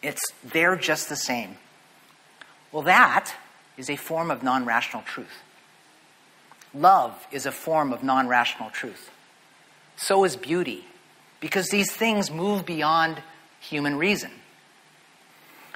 It's 0.02 0.22
there 0.44 0.76
just 0.76 1.10
the 1.10 1.16
same. 1.16 1.58
Well, 2.72 2.84
that 2.84 3.34
is 3.78 3.90
a 3.90 3.96
form 3.96 4.32
of 4.32 4.44
non 4.44 4.66
rational 4.66 5.04
truth. 5.04 5.44
Love 6.74 7.28
is 7.32 7.46
a 7.46 7.52
form 7.52 7.92
of 7.94 8.04
non 8.04 8.28
rational 8.28 8.70
truth. 8.70 9.12
So 9.98 10.24
is 10.24 10.36
beauty, 10.36 10.86
because 11.40 11.70
these 11.70 11.92
things 11.92 12.32
move 12.32 12.66
beyond 12.66 13.22
human 13.60 13.98
reason. 13.98 14.32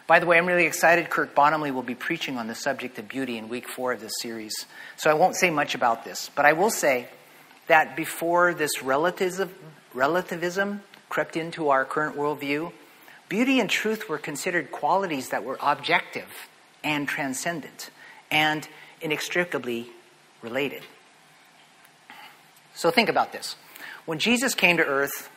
By 0.07 0.19
the 0.19 0.27
way, 0.27 0.38
I'm 0.38 0.45
really 0.45 0.65
excited. 0.65 1.09
Kirk 1.09 1.33
Bottomley 1.33 1.71
will 1.71 1.83
be 1.83 1.95
preaching 1.95 2.38
on 2.38 2.47
the 2.47 2.55
subject 2.55 2.99
of 2.99 3.07
beauty 3.07 3.38
in 3.38 3.49
week 3.49 3.67
four 3.67 3.91
of 3.91 4.01
this 4.01 4.13
series. 4.21 4.53
So 4.97 5.09
I 5.09 5.15
won't 5.15 5.35
say 5.35 5.49
much 5.49 5.73
about 5.73 6.05
this, 6.05 6.29
but 6.35 6.45
I 6.45 6.53
will 6.53 6.69
say 6.69 7.07
that 7.67 7.95
before 7.95 8.53
this 8.53 8.83
relativism, 8.83 9.49
relativism 9.93 10.81
crept 11.09 11.35
into 11.35 11.69
our 11.69 11.85
current 11.85 12.15
worldview, 12.15 12.71
beauty 13.29 13.59
and 13.59 13.69
truth 13.69 14.07
were 14.09 14.17
considered 14.17 14.71
qualities 14.71 15.29
that 15.29 15.43
were 15.43 15.57
objective 15.61 16.47
and 16.83 17.07
transcendent 17.07 17.89
and 18.31 18.67
inextricably 19.01 19.88
related. 20.41 20.83
So 22.73 22.91
think 22.91 23.09
about 23.09 23.31
this. 23.31 23.55
When 24.05 24.19
Jesus 24.19 24.53
came 24.53 24.77
to 24.77 24.85
earth 24.85 25.29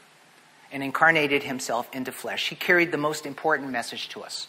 and 0.70 0.82
incarnated 0.82 1.42
himself 1.42 1.88
into 1.94 2.12
flesh, 2.12 2.48
he 2.48 2.56
carried 2.56 2.92
the 2.92 2.98
most 2.98 3.24
important 3.24 3.70
message 3.70 4.08
to 4.10 4.22
us 4.22 4.48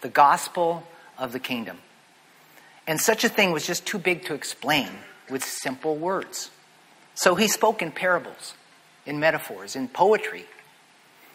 the 0.00 0.08
gospel 0.10 0.86
of 1.16 1.32
the 1.32 1.40
kingdom. 1.40 1.78
And 2.86 3.00
such 3.00 3.24
a 3.24 3.28
thing 3.30 3.52
was 3.52 3.66
just 3.66 3.86
too 3.86 3.98
big 3.98 4.26
to 4.26 4.34
explain 4.34 4.88
with 5.30 5.42
simple 5.42 5.96
words. 5.96 6.50
So 7.14 7.34
he 7.34 7.48
spoke 7.48 7.80
in 7.80 7.90
parables, 7.90 8.54
in 9.06 9.18
metaphors, 9.18 9.76
in 9.76 9.88
poetry. 9.88 10.44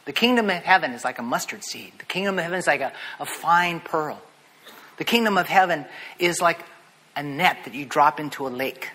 The 0.10 0.14
kingdom 0.14 0.50
of 0.50 0.64
heaven 0.64 0.94
is 0.94 1.06
like 1.06 1.20
a 1.20 1.22
mustard 1.22 1.64
seed. 1.64 1.94
The 2.00 2.06
kingdom 2.06 2.40
of 2.40 2.44
heaven 2.44 2.58
is 2.58 2.66
like 2.66 2.82
a, 2.82 2.94
a 3.20 3.28
fine 3.28 3.80
pearl. 3.80 4.20
The 4.98 5.04
kingdom 5.04 5.38
of 5.38 5.46
heaven 5.46 5.86
is 6.18 6.42
like 6.42 6.66
a 7.16 7.22
net 7.22 7.58
that 7.66 7.76
you 7.76 7.86
drop 7.86 8.20
into 8.20 8.48
a 8.48 8.50
lake. 8.50 8.90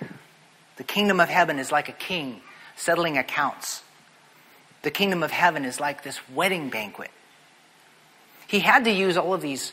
The 0.74 0.82
kingdom 0.82 1.20
of 1.20 1.28
heaven 1.28 1.60
is 1.60 1.70
like 1.70 1.88
a 1.88 1.92
king 1.92 2.40
settling 2.74 3.16
accounts. 3.16 3.84
The 4.82 4.90
kingdom 4.90 5.22
of 5.22 5.30
heaven 5.30 5.64
is 5.64 5.78
like 5.78 6.02
this 6.02 6.18
wedding 6.30 6.68
banquet. 6.68 7.12
He 8.48 8.58
had 8.58 8.82
to 8.82 8.90
use 8.90 9.16
all 9.16 9.34
of 9.34 9.40
these 9.40 9.72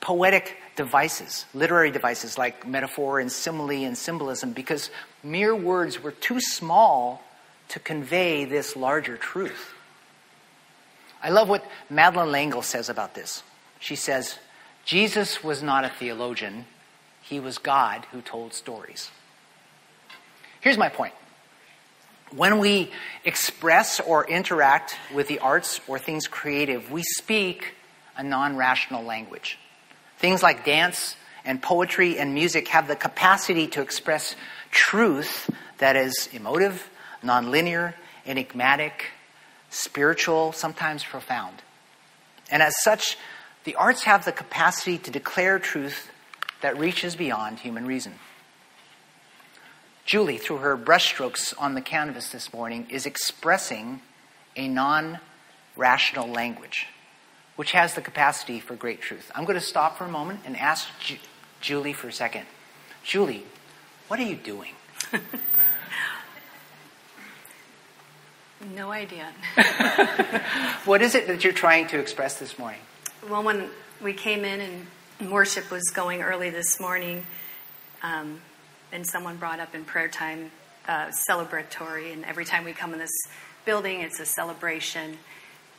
poetic 0.00 0.56
devices, 0.74 1.44
literary 1.54 1.92
devices 1.92 2.36
like 2.36 2.66
metaphor 2.66 3.20
and 3.20 3.30
simile 3.30 3.70
and 3.70 3.96
symbolism, 3.96 4.54
because 4.54 4.90
mere 5.22 5.54
words 5.54 6.02
were 6.02 6.10
too 6.10 6.40
small 6.40 7.22
to 7.68 7.78
convey 7.78 8.44
this 8.44 8.74
larger 8.74 9.16
truth. 9.16 9.74
I 11.22 11.30
love 11.30 11.48
what 11.48 11.64
Madeleine 11.88 12.30
L'Engle 12.30 12.62
says 12.62 12.88
about 12.88 13.14
this. 13.14 13.42
She 13.78 13.96
says, 13.96 14.38
Jesus 14.84 15.44
was 15.44 15.62
not 15.62 15.84
a 15.84 15.88
theologian, 15.88 16.66
he 17.22 17.40
was 17.40 17.58
God 17.58 18.06
who 18.12 18.20
told 18.22 18.54
stories. 18.54 19.10
Here's 20.60 20.78
my 20.78 20.88
point. 20.88 21.14
When 22.34 22.58
we 22.58 22.90
express 23.24 23.98
or 23.98 24.28
interact 24.28 24.96
with 25.14 25.26
the 25.28 25.40
arts 25.40 25.80
or 25.88 25.98
things 25.98 26.26
creative, 26.26 26.90
we 26.90 27.02
speak 27.02 27.74
a 28.16 28.22
non 28.22 28.56
rational 28.56 29.02
language. 29.02 29.58
Things 30.18 30.42
like 30.42 30.64
dance 30.64 31.16
and 31.44 31.62
poetry 31.62 32.18
and 32.18 32.34
music 32.34 32.68
have 32.68 32.86
the 32.86 32.96
capacity 32.96 33.66
to 33.68 33.80
express 33.80 34.36
truth 34.70 35.50
that 35.78 35.96
is 35.96 36.28
emotive, 36.32 36.88
non 37.22 37.50
linear, 37.50 37.94
enigmatic, 38.26 39.06
spiritual, 39.70 40.52
sometimes 40.52 41.02
profound. 41.04 41.62
And 42.50 42.62
as 42.62 42.74
such, 42.82 43.16
the 43.64 43.76
arts 43.76 44.04
have 44.04 44.24
the 44.24 44.32
capacity 44.32 44.98
to 44.98 45.10
declare 45.10 45.58
truth 45.58 46.10
that 46.60 46.78
reaches 46.78 47.16
beyond 47.16 47.60
human 47.60 47.86
reason. 47.86 48.14
Julie, 50.04 50.38
through 50.38 50.58
her 50.58 50.76
brushstrokes 50.76 51.54
on 51.58 51.74
the 51.74 51.80
canvas 51.80 52.30
this 52.30 52.52
morning, 52.52 52.86
is 52.90 53.06
expressing 53.06 54.00
a 54.56 54.66
non 54.66 55.20
rational 55.76 56.26
language, 56.26 56.88
which 57.56 57.72
has 57.72 57.94
the 57.94 58.00
capacity 58.00 58.58
for 58.58 58.74
great 58.74 59.00
truth. 59.00 59.30
I'm 59.34 59.44
going 59.44 59.58
to 59.58 59.64
stop 59.64 59.96
for 59.96 60.04
a 60.04 60.08
moment 60.08 60.40
and 60.44 60.56
ask 60.56 60.88
Ju- 61.00 61.18
Julie 61.60 61.92
for 61.92 62.08
a 62.08 62.12
second. 62.12 62.46
Julie, 63.04 63.44
what 64.08 64.18
are 64.18 64.24
you 64.24 64.36
doing? 64.36 64.72
no 68.60 68.90
idea. 68.90 69.32
what 70.84 71.02
is 71.02 71.14
it 71.14 71.26
that 71.26 71.44
you're 71.44 71.52
trying 71.52 71.86
to 71.88 71.98
express 71.98 72.38
this 72.38 72.58
morning? 72.58 72.80
Well, 73.28 73.42
when 73.42 73.70
we 74.02 74.12
came 74.12 74.44
in 74.44 74.86
and 75.20 75.30
worship 75.30 75.70
was 75.70 75.90
going 75.90 76.22
early 76.22 76.50
this 76.50 76.80
morning, 76.80 77.24
um, 78.02 78.40
and 78.92 79.06
someone 79.06 79.36
brought 79.36 79.60
up 79.60 79.74
in 79.74 79.84
prayer 79.84 80.08
time 80.08 80.50
uh, 80.88 81.10
celebratory, 81.28 82.12
and 82.12 82.24
every 82.24 82.44
time 82.44 82.64
we 82.64 82.72
come 82.72 82.92
in 82.92 82.98
this 82.98 83.12
building, 83.64 84.00
it's 84.00 84.20
a 84.20 84.26
celebration. 84.26 85.18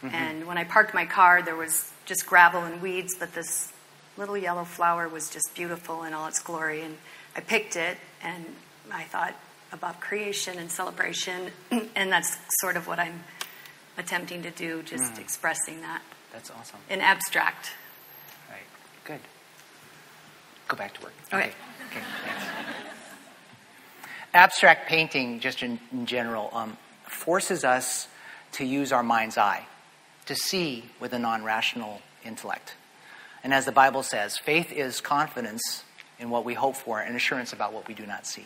Mm-hmm. 0.03 0.15
And 0.15 0.47
when 0.47 0.57
I 0.57 0.63
parked 0.63 0.93
my 0.93 1.05
car, 1.05 1.41
there 1.41 1.55
was 1.55 1.91
just 2.05 2.25
gravel 2.25 2.61
and 2.61 2.81
weeds, 2.81 3.15
but 3.17 3.33
this 3.33 3.71
little 4.17 4.37
yellow 4.37 4.63
flower 4.63 5.07
was 5.07 5.29
just 5.29 5.53
beautiful 5.55 6.03
in 6.03 6.13
all 6.13 6.27
its 6.27 6.39
glory. 6.39 6.81
And 6.81 6.97
I 7.35 7.41
picked 7.41 7.75
it, 7.75 7.97
and 8.23 8.45
I 8.91 9.03
thought 9.03 9.35
about 9.71 9.99
creation 9.99 10.57
and 10.59 10.71
celebration, 10.71 11.51
and 11.95 12.11
that's 12.11 12.37
sort 12.59 12.77
of 12.77 12.87
what 12.87 12.99
I'm 12.99 13.23
attempting 13.97 14.43
to 14.43 14.51
do, 14.51 14.83
just 14.83 15.13
mm. 15.13 15.19
expressing 15.19 15.81
that. 15.81 16.01
That's 16.33 16.51
awesome. 16.51 16.79
In 16.89 17.01
abstract. 17.01 17.71
Right. 18.49 18.59
Good. 19.03 19.19
Go 20.67 20.77
back 20.77 20.93
to 20.95 21.01
work. 21.01 21.13
Okay. 21.33 21.37
Okay. 21.37 21.51
okay 21.89 22.81
abstract 24.33 24.87
painting, 24.87 25.39
just 25.39 25.63
in, 25.63 25.79
in 25.91 26.05
general, 26.05 26.49
um, 26.53 26.77
forces 27.03 27.63
us 27.63 28.07
to 28.53 28.65
use 28.65 28.91
our 28.91 29.03
mind's 29.03 29.37
eye, 29.37 29.65
to 30.25 30.35
see 30.35 30.85
with 30.99 31.13
a 31.13 31.19
non 31.19 31.43
rational 31.43 32.01
intellect. 32.25 32.75
And 33.43 33.53
as 33.53 33.65
the 33.65 33.71
Bible 33.71 34.03
says, 34.03 34.37
faith 34.37 34.71
is 34.71 35.01
confidence 35.01 35.83
in 36.19 36.29
what 36.29 36.45
we 36.45 36.53
hope 36.53 36.75
for 36.75 36.99
and 36.99 37.15
assurance 37.15 37.53
about 37.53 37.73
what 37.73 37.87
we 37.87 37.93
do 37.93 38.05
not 38.05 38.27
see. 38.27 38.45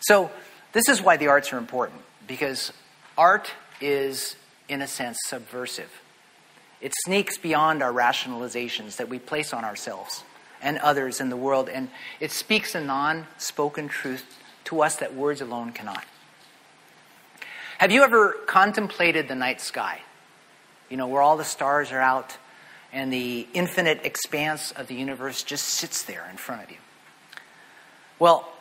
So, 0.00 0.30
this 0.72 0.88
is 0.88 1.02
why 1.02 1.16
the 1.16 1.28
arts 1.28 1.52
are 1.52 1.58
important, 1.58 2.00
because 2.26 2.72
art 3.18 3.50
is, 3.80 4.36
in 4.68 4.82
a 4.82 4.86
sense, 4.86 5.18
subversive. 5.26 5.90
It 6.80 6.92
sneaks 7.04 7.36
beyond 7.36 7.82
our 7.82 7.92
rationalizations 7.92 8.96
that 8.96 9.08
we 9.08 9.18
place 9.18 9.52
on 9.52 9.64
ourselves 9.64 10.24
and 10.62 10.78
others 10.78 11.20
in 11.20 11.28
the 11.28 11.36
world, 11.36 11.68
and 11.68 11.88
it 12.20 12.32
speaks 12.32 12.74
a 12.74 12.80
non 12.80 13.26
spoken 13.38 13.88
truth 13.88 14.38
to 14.64 14.82
us 14.82 14.96
that 14.96 15.14
words 15.14 15.40
alone 15.40 15.72
cannot. 15.72 16.04
Have 17.78 17.90
you 17.90 18.02
ever 18.02 18.32
contemplated 18.46 19.26
the 19.28 19.34
night 19.34 19.60
sky? 19.60 20.02
You 20.88 20.96
know, 20.96 21.08
where 21.08 21.22
all 21.22 21.36
the 21.36 21.44
stars 21.44 21.92
are 21.92 22.00
out 22.00 22.36
and 22.92 23.12
the 23.12 23.46
infinite 23.54 24.04
expanse 24.04 24.72
of 24.72 24.86
the 24.86 24.94
universe 24.94 25.42
just 25.42 25.64
sits 25.64 26.02
there 26.02 26.26
in 26.30 26.36
front 26.36 26.62
of 26.62 26.70
you. 26.70 26.76
Well, 28.18 28.52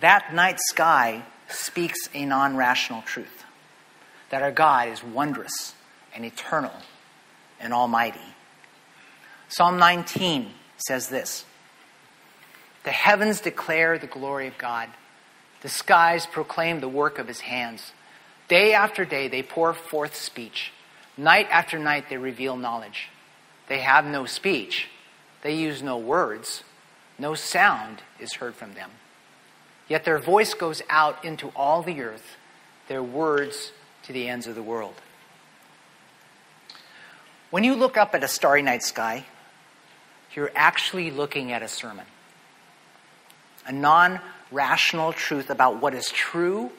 that 0.00 0.34
night 0.34 0.58
sky 0.60 1.22
speaks 1.48 2.08
a 2.14 2.24
non 2.24 2.56
rational 2.56 3.02
truth 3.02 3.44
that 4.30 4.42
our 4.42 4.52
God 4.52 4.88
is 4.88 5.04
wondrous 5.04 5.74
and 6.14 6.24
eternal 6.24 6.72
and 7.60 7.72
almighty. 7.72 8.18
Psalm 9.48 9.78
19 9.78 10.50
says 10.76 11.08
this 11.08 11.44
The 12.82 12.90
heavens 12.90 13.40
declare 13.40 13.98
the 13.98 14.06
glory 14.06 14.48
of 14.48 14.58
God, 14.58 14.88
the 15.62 15.68
skies 15.68 16.26
proclaim 16.26 16.80
the 16.80 16.88
work 16.88 17.18
of 17.18 17.28
his 17.28 17.40
hands. 17.40 17.92
Day 18.48 18.74
after 18.74 19.04
day 19.04 19.28
they 19.28 19.42
pour 19.42 19.72
forth 19.72 20.16
speech, 20.16 20.72
night 21.16 21.46
after 21.50 21.78
night 21.78 22.06
they 22.10 22.16
reveal 22.16 22.56
knowledge. 22.56 23.08
They 23.68 23.78
have 23.78 24.04
no 24.04 24.26
speech, 24.26 24.88
they 25.42 25.54
use 25.54 25.82
no 25.82 25.96
words, 25.96 26.64
no 27.18 27.34
sound 27.34 28.02
is 28.18 28.34
heard 28.34 28.54
from 28.54 28.74
them. 28.74 28.90
Yet 29.88 30.04
their 30.04 30.18
voice 30.18 30.54
goes 30.54 30.82
out 30.88 31.24
into 31.24 31.48
all 31.54 31.82
the 31.82 32.00
earth, 32.00 32.36
their 32.88 33.02
words 33.02 33.72
to 34.04 34.12
the 34.12 34.28
ends 34.28 34.46
of 34.46 34.54
the 34.54 34.62
world. 34.62 34.94
When 37.50 37.64
you 37.64 37.74
look 37.74 37.96
up 37.96 38.14
at 38.14 38.24
a 38.24 38.28
starry 38.28 38.62
night 38.62 38.82
sky, 38.82 39.24
you're 40.34 40.50
actually 40.54 41.10
looking 41.10 41.52
at 41.52 41.62
a 41.62 41.68
sermon. 41.68 42.06
A 43.66 43.72
non 43.72 44.20
rational 44.50 45.12
truth 45.12 45.50
about 45.50 45.80
what 45.80 45.94
is 45.94 46.08
true 46.10 46.70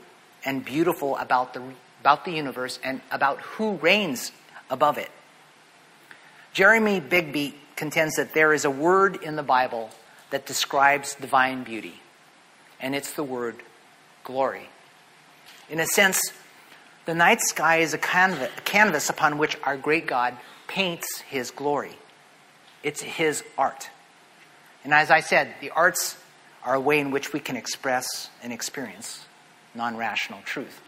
and 0.44 0.64
beautiful 0.64 1.18
about 1.18 1.54
the, 1.54 1.64
about 2.02 2.26
the 2.26 2.32
universe 2.32 2.80
and 2.84 3.02
about 3.12 3.40
who 3.42 3.76
reigns 3.78 4.32
above 4.70 4.98
it. 4.98 5.10
Jeremy 6.54 7.00
Begbie 7.00 7.56
contends 7.76 8.16
that 8.16 8.34
there 8.34 8.54
is 8.54 8.66
a 8.66 8.70
word 8.70 9.22
in 9.22 9.36
the 9.36 9.44
Bible 9.44 9.90
that 10.30 10.46
describes 10.46 11.16
divine 11.16 11.64
beauty, 11.64 12.00
and 12.80 12.96
it's 12.96 13.14
the 13.14 13.24
word 13.24 13.56
glory. 14.24 14.70
In 15.70 15.80
a 15.80 15.86
sense, 15.86 16.20
the 17.06 17.14
night 17.14 17.42
sky 17.42 17.78
is 17.78 17.94
a 17.94 17.98
canvas, 17.98 19.10
upon 19.10 19.38
which 19.38 19.58
our 19.64 19.78
great 19.78 20.08
God 20.08 20.36
paints 20.68 21.22
his 21.22 21.52
glory. 21.52 21.96
It's 22.84 23.02
his 23.02 23.44
art. 23.58 23.90
And 24.84 24.94
as 24.94 25.10
I 25.10 25.20
said, 25.20 25.54
the 25.62 25.72
arts 25.72 26.18
are 26.64 26.76
a 26.76 26.80
way 26.80 27.00
in 27.00 27.12
which 27.12 27.34
we 27.34 27.40
can 27.40 27.56
express 27.56 28.30
and 28.44 28.52
experience 28.52 29.26
non 29.74 29.98
rational 29.98 30.42
truth. 30.46 30.82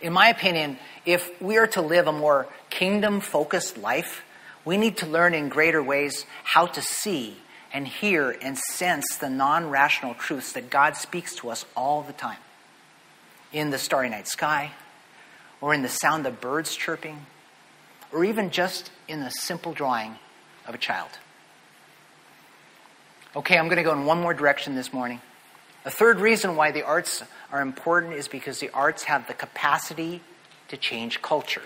In 0.00 0.12
my 0.12 0.28
opinion, 0.28 0.78
if 1.04 1.40
we 1.40 1.56
are 1.58 1.66
to 1.68 1.82
live 1.82 2.06
a 2.06 2.12
more 2.12 2.46
kingdom 2.70 3.20
focused 3.20 3.78
life, 3.78 4.22
we 4.64 4.76
need 4.76 4.98
to 4.98 5.06
learn 5.06 5.34
in 5.34 5.48
greater 5.48 5.82
ways 5.82 6.26
how 6.44 6.66
to 6.66 6.82
see 6.82 7.36
and 7.72 7.86
hear 7.86 8.36
and 8.40 8.56
sense 8.56 9.16
the 9.16 9.30
non 9.30 9.70
rational 9.70 10.14
truths 10.14 10.52
that 10.52 10.70
God 10.70 10.96
speaks 10.96 11.34
to 11.36 11.50
us 11.50 11.64
all 11.76 12.02
the 12.02 12.12
time. 12.12 12.38
In 13.52 13.70
the 13.70 13.78
starry 13.78 14.08
night 14.08 14.28
sky, 14.28 14.72
or 15.60 15.72
in 15.72 15.82
the 15.82 15.88
sound 15.88 16.26
of 16.26 16.40
birds 16.40 16.74
chirping, 16.74 17.26
or 18.12 18.24
even 18.24 18.50
just 18.50 18.90
in 19.08 19.20
the 19.20 19.30
simple 19.30 19.72
drawing 19.72 20.16
of 20.66 20.74
a 20.74 20.78
child. 20.78 21.10
Okay, 23.34 23.58
I'm 23.58 23.66
going 23.66 23.76
to 23.76 23.82
go 23.82 23.92
in 23.92 24.06
one 24.06 24.20
more 24.20 24.34
direction 24.34 24.74
this 24.74 24.92
morning. 24.92 25.20
A 25.84 25.90
third 25.90 26.20
reason 26.20 26.56
why 26.56 26.72
the 26.72 26.82
arts 26.82 27.22
are 27.52 27.60
important 27.60 28.14
is 28.14 28.28
because 28.28 28.58
the 28.58 28.70
arts 28.70 29.04
have 29.04 29.28
the 29.28 29.34
capacity 29.34 30.20
to 30.68 30.76
change 30.76 31.22
culture. 31.22 31.62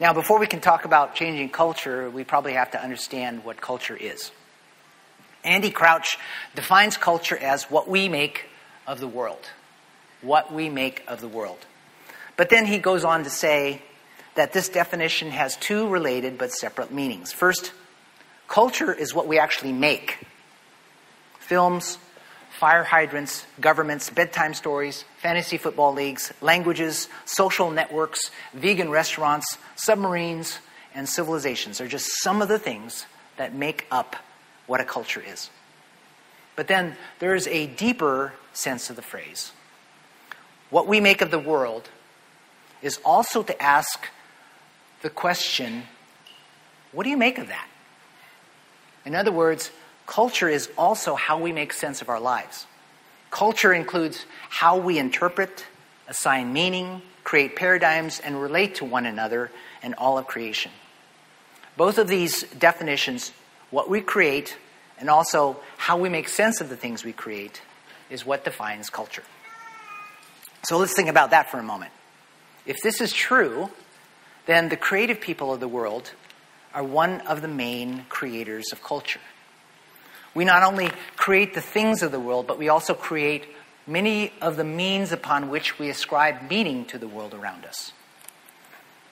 Now, 0.00 0.12
before 0.12 0.40
we 0.40 0.46
can 0.46 0.60
talk 0.60 0.84
about 0.84 1.14
changing 1.14 1.50
culture, 1.50 2.10
we 2.10 2.24
probably 2.24 2.54
have 2.54 2.72
to 2.72 2.82
understand 2.82 3.44
what 3.44 3.60
culture 3.60 3.96
is. 3.96 4.32
Andy 5.44 5.70
Crouch 5.70 6.18
defines 6.54 6.96
culture 6.96 7.36
as 7.36 7.64
what 7.64 7.88
we 7.88 8.08
make 8.08 8.46
of 8.86 9.00
the 9.00 9.08
world. 9.08 9.50
What 10.20 10.52
we 10.52 10.68
make 10.68 11.02
of 11.08 11.20
the 11.20 11.28
world. 11.28 11.58
But 12.36 12.48
then 12.50 12.66
he 12.66 12.78
goes 12.78 13.04
on 13.04 13.24
to 13.24 13.30
say 13.30 13.82
that 14.34 14.52
this 14.52 14.68
definition 14.68 15.30
has 15.30 15.56
two 15.56 15.88
related 15.88 16.38
but 16.38 16.52
separate 16.52 16.92
meanings. 16.92 17.32
First, 17.32 17.72
culture 18.48 18.92
is 18.92 19.14
what 19.14 19.26
we 19.26 19.38
actually 19.38 19.72
make 19.72 20.26
films, 21.38 21.98
fire 22.50 22.84
hydrants, 22.84 23.44
governments, 23.60 24.08
bedtime 24.08 24.54
stories, 24.54 25.04
fantasy 25.18 25.58
football 25.58 25.92
leagues, 25.92 26.32
languages, 26.40 27.08
social 27.24 27.70
networks, 27.70 28.30
vegan 28.54 28.90
restaurants, 28.90 29.58
submarines, 29.74 30.58
and 30.94 31.08
civilizations 31.08 31.80
are 31.80 31.88
just 31.88 32.06
some 32.22 32.40
of 32.40 32.48
the 32.48 32.58
things 32.58 33.06
that 33.36 33.54
make 33.54 33.86
up 33.90 34.16
what 34.66 34.80
a 34.80 34.84
culture 34.84 35.22
is. 35.26 35.50
But 36.56 36.68
then 36.68 36.96
there 37.18 37.34
is 37.34 37.46
a 37.48 37.66
deeper 37.66 38.34
sense 38.52 38.90
of 38.90 38.96
the 38.96 39.02
phrase. 39.02 39.52
What 40.70 40.86
we 40.86 41.00
make 41.00 41.20
of 41.20 41.30
the 41.30 41.38
world 41.38 41.88
is 42.82 42.98
also 43.04 43.42
to 43.42 43.62
ask 43.62 44.08
the 45.02 45.10
question 45.10 45.84
what 46.92 47.04
do 47.04 47.10
you 47.10 47.16
make 47.16 47.38
of 47.38 47.48
that? 47.48 47.68
In 49.04 49.14
other 49.14 49.32
words, 49.32 49.70
culture 50.06 50.48
is 50.48 50.68
also 50.76 51.14
how 51.14 51.38
we 51.38 51.52
make 51.52 51.72
sense 51.72 52.02
of 52.02 52.08
our 52.08 52.20
lives. 52.20 52.66
Culture 53.30 53.72
includes 53.72 54.26
how 54.50 54.76
we 54.76 54.98
interpret, 54.98 55.64
assign 56.06 56.52
meaning, 56.52 57.00
create 57.24 57.56
paradigms, 57.56 58.20
and 58.20 58.40
relate 58.40 58.74
to 58.76 58.84
one 58.84 59.06
another 59.06 59.50
and 59.82 59.94
all 59.94 60.18
of 60.18 60.26
creation. 60.26 60.70
Both 61.78 61.96
of 61.96 62.08
these 62.08 62.42
definitions, 62.58 63.32
what 63.72 63.90
we 63.90 64.00
create 64.00 64.56
and 65.02 65.10
also 65.10 65.56
how 65.78 65.96
we 65.96 66.08
make 66.08 66.28
sense 66.28 66.60
of 66.60 66.68
the 66.68 66.76
things 66.76 67.04
we 67.04 67.12
create, 67.12 67.60
is 68.08 68.24
what 68.24 68.44
defines 68.44 68.88
culture. 68.88 69.24
So 70.62 70.78
let's 70.78 70.94
think 70.94 71.08
about 71.08 71.30
that 71.30 71.50
for 71.50 71.58
a 71.58 71.62
moment. 71.62 71.90
If 72.66 72.76
this 72.82 73.00
is 73.00 73.12
true, 73.12 73.70
then 74.46 74.68
the 74.68 74.76
creative 74.76 75.20
people 75.20 75.52
of 75.52 75.58
the 75.58 75.66
world 75.66 76.12
are 76.72 76.84
one 76.84 77.20
of 77.22 77.42
the 77.42 77.48
main 77.48 78.06
creators 78.08 78.66
of 78.70 78.84
culture. 78.84 79.18
We 80.34 80.44
not 80.44 80.62
only 80.62 80.90
create 81.16 81.54
the 81.54 81.60
things 81.60 82.02
of 82.04 82.12
the 82.12 82.20
world, 82.20 82.46
but 82.46 82.58
we 82.58 82.68
also 82.68 82.94
create 82.94 83.44
many 83.88 84.32
of 84.40 84.56
the 84.56 84.64
means 84.64 85.10
upon 85.10 85.50
which 85.50 85.80
we 85.80 85.90
ascribe 85.90 86.48
meaning 86.48 86.84
to 86.86 86.98
the 86.98 87.08
world 87.08 87.34
around 87.34 87.64
us. 87.64 87.92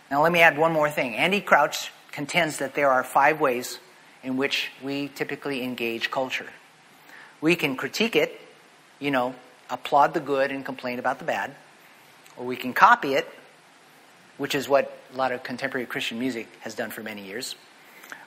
Now, 0.08 0.22
let 0.22 0.30
me 0.30 0.40
add 0.40 0.56
one 0.56 0.72
more 0.72 0.88
thing. 0.88 1.16
Andy 1.16 1.40
Crouch 1.40 1.90
contends 2.12 2.58
that 2.58 2.74
there 2.74 2.90
are 2.90 3.02
five 3.02 3.40
ways 3.40 3.80
in 4.22 4.36
which 4.36 4.70
we 4.82 5.08
typically 5.08 5.62
engage 5.62 6.10
culture. 6.10 6.48
We 7.40 7.56
can 7.56 7.76
critique 7.76 8.16
it, 8.16 8.40
you 8.98 9.10
know, 9.10 9.34
applaud 9.70 10.14
the 10.14 10.20
good 10.20 10.50
and 10.50 10.64
complain 10.64 10.98
about 10.98 11.18
the 11.18 11.24
bad, 11.24 11.54
or 12.36 12.44
we 12.44 12.56
can 12.56 12.72
copy 12.72 13.14
it, 13.14 13.28
which 14.36 14.54
is 14.54 14.68
what 14.68 14.96
a 15.12 15.16
lot 15.16 15.32
of 15.32 15.42
contemporary 15.42 15.86
Christian 15.86 16.18
music 16.18 16.48
has 16.60 16.74
done 16.74 16.90
for 16.90 17.02
many 17.02 17.26
years. 17.26 17.54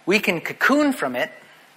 We 0.05 0.19
can 0.19 0.41
cocoon 0.41 0.93
from 0.93 1.15
it, 1.15 1.31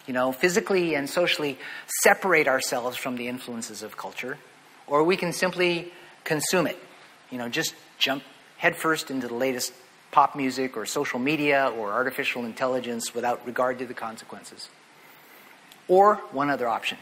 you 0.06 0.14
know, 0.14 0.32
physically 0.32 0.94
and 0.94 1.08
socially 1.08 1.58
separate 2.02 2.48
ourselves 2.48 2.96
from 2.96 3.16
the 3.16 3.28
influences 3.28 3.82
of 3.82 3.96
culture, 3.96 4.38
or 4.86 5.02
we 5.04 5.16
can 5.16 5.32
simply 5.32 5.92
consume 6.24 6.66
it, 6.66 6.78
you 7.30 7.38
know, 7.38 7.48
just 7.48 7.74
jump 7.98 8.22
headfirst 8.58 9.10
into 9.10 9.28
the 9.28 9.34
latest 9.34 9.72
pop 10.16 10.34
music 10.34 10.78
or 10.78 10.86
social 10.86 11.18
media 11.18 11.70
or 11.76 11.92
artificial 11.92 12.46
intelligence 12.46 13.14
without 13.14 13.46
regard 13.46 13.78
to 13.78 13.84
the 13.84 13.92
consequences. 13.92 14.70
Or 15.88 16.14
one 16.32 16.48
other 16.48 16.66
option. 16.66 16.96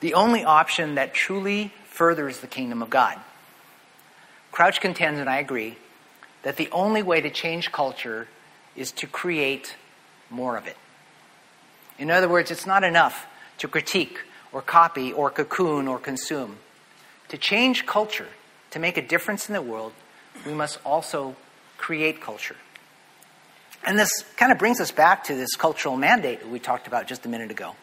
The 0.00 0.12
only 0.12 0.44
option 0.44 0.96
that 0.96 1.14
truly 1.14 1.72
furthers 1.86 2.40
the 2.40 2.46
kingdom 2.46 2.82
of 2.82 2.90
God. 2.90 3.18
Crouch 4.52 4.82
contends, 4.82 5.18
and 5.18 5.30
I 5.30 5.38
agree, 5.38 5.78
that 6.42 6.58
the 6.58 6.68
only 6.72 7.02
way 7.02 7.22
to 7.22 7.30
change 7.30 7.72
culture 7.72 8.28
is 8.76 8.92
to 8.92 9.06
create 9.06 9.76
more 10.28 10.58
of 10.58 10.66
it. 10.66 10.76
In 11.98 12.10
other 12.10 12.28
words, 12.28 12.50
it's 12.50 12.66
not 12.66 12.84
enough 12.84 13.26
to 13.56 13.66
critique 13.66 14.18
or 14.52 14.60
copy 14.60 15.10
or 15.10 15.30
cocoon 15.30 15.88
or 15.88 15.98
consume. 15.98 16.58
To 17.30 17.38
change 17.38 17.86
culture, 17.86 18.28
to 18.72 18.78
make 18.78 18.98
a 18.98 19.02
difference 19.02 19.48
in 19.48 19.54
the 19.54 19.62
world, 19.62 19.94
we 20.44 20.52
must 20.52 20.78
also 20.84 21.34
create 21.80 22.20
culture. 22.20 22.56
And 23.84 23.98
this 23.98 24.10
kind 24.36 24.52
of 24.52 24.58
brings 24.58 24.80
us 24.80 24.90
back 24.90 25.24
to 25.24 25.34
this 25.34 25.56
cultural 25.56 25.96
mandate 25.96 26.40
that 26.40 26.48
we 26.48 26.58
talked 26.58 26.86
about 26.86 27.06
just 27.06 27.24
a 27.24 27.28
minute 27.28 27.50
ago. 27.50 27.74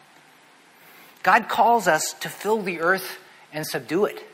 God 1.22 1.48
calls 1.48 1.88
us 1.88 2.14
to 2.20 2.28
fill 2.28 2.62
the 2.62 2.80
earth 2.80 3.18
and 3.52 3.66
subdue 3.66 4.04
it. 4.04 4.24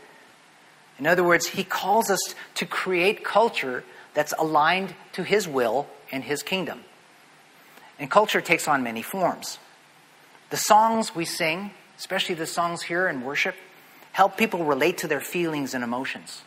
In 0.99 1.07
other 1.07 1.25
words, 1.25 1.47
He 1.47 1.65
calls 1.65 2.11
us 2.11 2.35
to 2.57 2.67
create 2.67 3.25
culture 3.25 3.83
that's 4.13 4.35
aligned 4.39 4.95
to 5.15 5.23
His 5.23 5.49
will 5.49 5.87
and 6.13 6.23
His 6.23 6.43
kingdom. 6.43 6.83
And 7.99 8.11
culture 8.11 8.41
takes 8.41 8.69
on 8.69 8.83
many 8.83 9.03
forms. 9.03 9.59
The 10.51 10.57
songs 10.57 11.15
we 11.15 11.25
sing, 11.25 11.71
especially 11.99 12.35
the 12.35 12.47
songs 12.47 12.83
here 12.83 13.09
in 13.09 13.23
worship, 13.23 13.57
help 14.13 14.37
people 14.37 14.65
relate 14.65 14.99
to 14.99 15.09
their 15.09 15.21
feelings 15.21 15.75
and 15.75 15.83
emotions. 15.83 16.43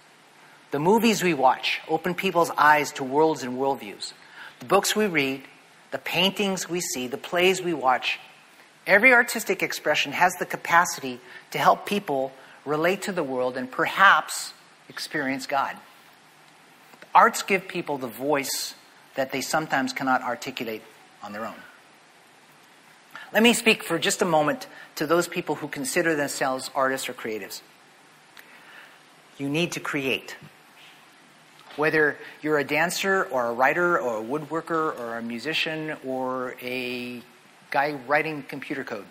The 0.72 0.80
movies 0.80 1.24
we 1.24 1.34
watch 1.34 1.82
open 1.88 2.14
people's 2.14 2.52
eyes 2.52 2.92
to 2.94 3.04
worlds 3.04 3.44
and 3.44 3.58
worldviews. 3.58 4.14
The 4.60 4.66
books 4.66 4.96
we 4.96 5.08
read, 5.08 5.44
the 5.92 5.98
paintings 5.98 6.68
we 6.68 6.82
see, 6.82 7.08
the 7.08 7.18
plays 7.18 7.62
we 7.62 7.74
watch, 7.74 8.20
every 8.86 9.14
artistic 9.14 9.64
expression 9.64 10.12
has 10.12 10.34
the 10.36 10.46
capacity 10.46 11.20
to 11.52 11.58
help 11.58 11.86
people 11.86 12.34
relate 12.66 13.04
to 13.04 13.12
the 13.12 13.24
world 13.24 13.56
and 13.56 13.72
perhaps 13.72 14.54
experience 14.90 15.48
God. 15.48 15.76
Arts 17.16 17.44
give 17.44 17.68
people 17.68 17.98
the 17.98 18.08
voice 18.08 18.76
that 19.16 19.32
they 19.32 19.42
sometimes 19.42 19.94
cannot 19.94 20.22
articulate 20.22 20.84
on 21.24 21.32
their 21.32 21.46
own. 21.46 21.56
Let 23.34 23.44
me 23.44 23.54
speak 23.54 23.84
for 23.84 23.98
just 24.00 24.22
a 24.22 24.26
moment 24.26 24.68
to 24.96 25.06
those 25.06 25.28
people 25.28 25.56
who 25.56 25.68
consider 25.68 26.16
themselves 26.16 26.70
artists 26.76 27.10
or 27.10 27.14
creatives. 27.14 27.62
You 29.38 29.50
need 29.50 29.72
to 29.74 29.80
create. 29.80 30.36
Whether 31.78 32.18
you're 32.42 32.58
a 32.58 32.64
dancer 32.66 33.24
or 33.24 33.46
a 33.46 33.54
writer 33.54 33.98
or 33.98 34.20
a 34.20 34.24
woodworker 34.24 35.00
or 35.00 35.18
a 35.18 35.22
musician 35.22 35.96
or 36.06 36.56
a 36.62 37.22
guy 37.72 37.94
writing 38.08 38.44
computer 38.44 38.84
code. 38.84 39.06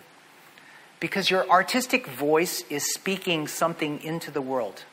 Because 0.99 1.29
your 1.29 1.47
artistic 1.49 2.07
voice 2.07 2.63
is 2.69 2.93
speaking 2.93 3.47
something 3.47 4.01
into 4.03 4.31
the 4.31 4.41
world. 4.41 4.83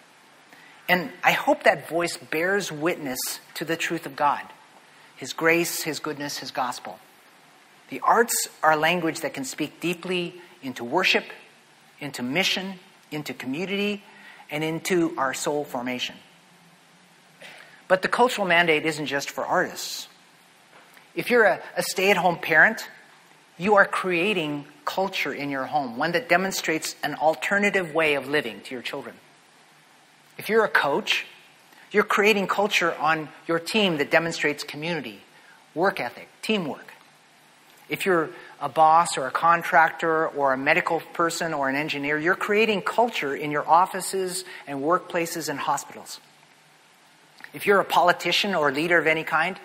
And 0.88 1.10
I 1.22 1.32
hope 1.32 1.64
that 1.64 1.88
voice 1.88 2.16
bears 2.16 2.70
witness 2.70 3.18
to 3.54 3.64
the 3.64 3.76
truth 3.76 4.06
of 4.06 4.16
God 4.16 4.42
His 5.16 5.32
grace, 5.32 5.82
His 5.82 5.98
goodness, 5.98 6.38
His 6.38 6.50
gospel. 6.50 6.98
The 7.90 8.00
arts 8.00 8.48
are 8.62 8.76
language 8.76 9.20
that 9.20 9.34
can 9.34 9.44
speak 9.44 9.80
deeply 9.80 10.34
into 10.62 10.84
worship, 10.84 11.24
into 12.00 12.22
mission, 12.22 12.74
into 13.10 13.32
community, 13.32 14.02
and 14.50 14.62
into 14.62 15.14
our 15.16 15.32
soul 15.34 15.64
formation. 15.64 16.16
But 17.94 18.02
the 18.02 18.08
cultural 18.08 18.44
mandate 18.44 18.84
isn't 18.86 19.06
just 19.06 19.30
for 19.30 19.46
artists. 19.46 20.08
If 21.14 21.30
you're 21.30 21.44
a, 21.44 21.62
a 21.76 21.82
stay 21.84 22.10
at 22.10 22.16
home 22.16 22.38
parent, 22.38 22.88
you 23.56 23.76
are 23.76 23.84
creating 23.84 24.64
culture 24.84 25.32
in 25.32 25.48
your 25.48 25.66
home, 25.66 25.96
one 25.96 26.10
that 26.10 26.28
demonstrates 26.28 26.96
an 27.04 27.14
alternative 27.14 27.94
way 27.94 28.14
of 28.14 28.26
living 28.26 28.62
to 28.62 28.74
your 28.74 28.82
children. 28.82 29.14
If 30.38 30.48
you're 30.48 30.64
a 30.64 30.68
coach, 30.68 31.24
you're 31.92 32.02
creating 32.02 32.48
culture 32.48 32.92
on 32.96 33.28
your 33.46 33.60
team 33.60 33.98
that 33.98 34.10
demonstrates 34.10 34.64
community, 34.64 35.20
work 35.72 36.00
ethic, 36.00 36.26
teamwork. 36.42 36.94
If 37.88 38.06
you're 38.06 38.30
a 38.60 38.68
boss 38.68 39.16
or 39.16 39.28
a 39.28 39.30
contractor 39.30 40.26
or 40.26 40.52
a 40.52 40.58
medical 40.58 40.98
person 41.12 41.54
or 41.54 41.68
an 41.68 41.76
engineer, 41.76 42.18
you're 42.18 42.34
creating 42.34 42.82
culture 42.82 43.36
in 43.36 43.52
your 43.52 43.64
offices 43.68 44.44
and 44.66 44.80
workplaces 44.80 45.48
and 45.48 45.60
hospitals. 45.60 46.18
If 47.54 47.66
you're 47.66 47.80
a 47.80 47.84
politician 47.84 48.54
or 48.54 48.68
a 48.68 48.72
leader 48.72 48.98
of 48.98 49.06
any 49.06 49.24
kind, 49.24 49.58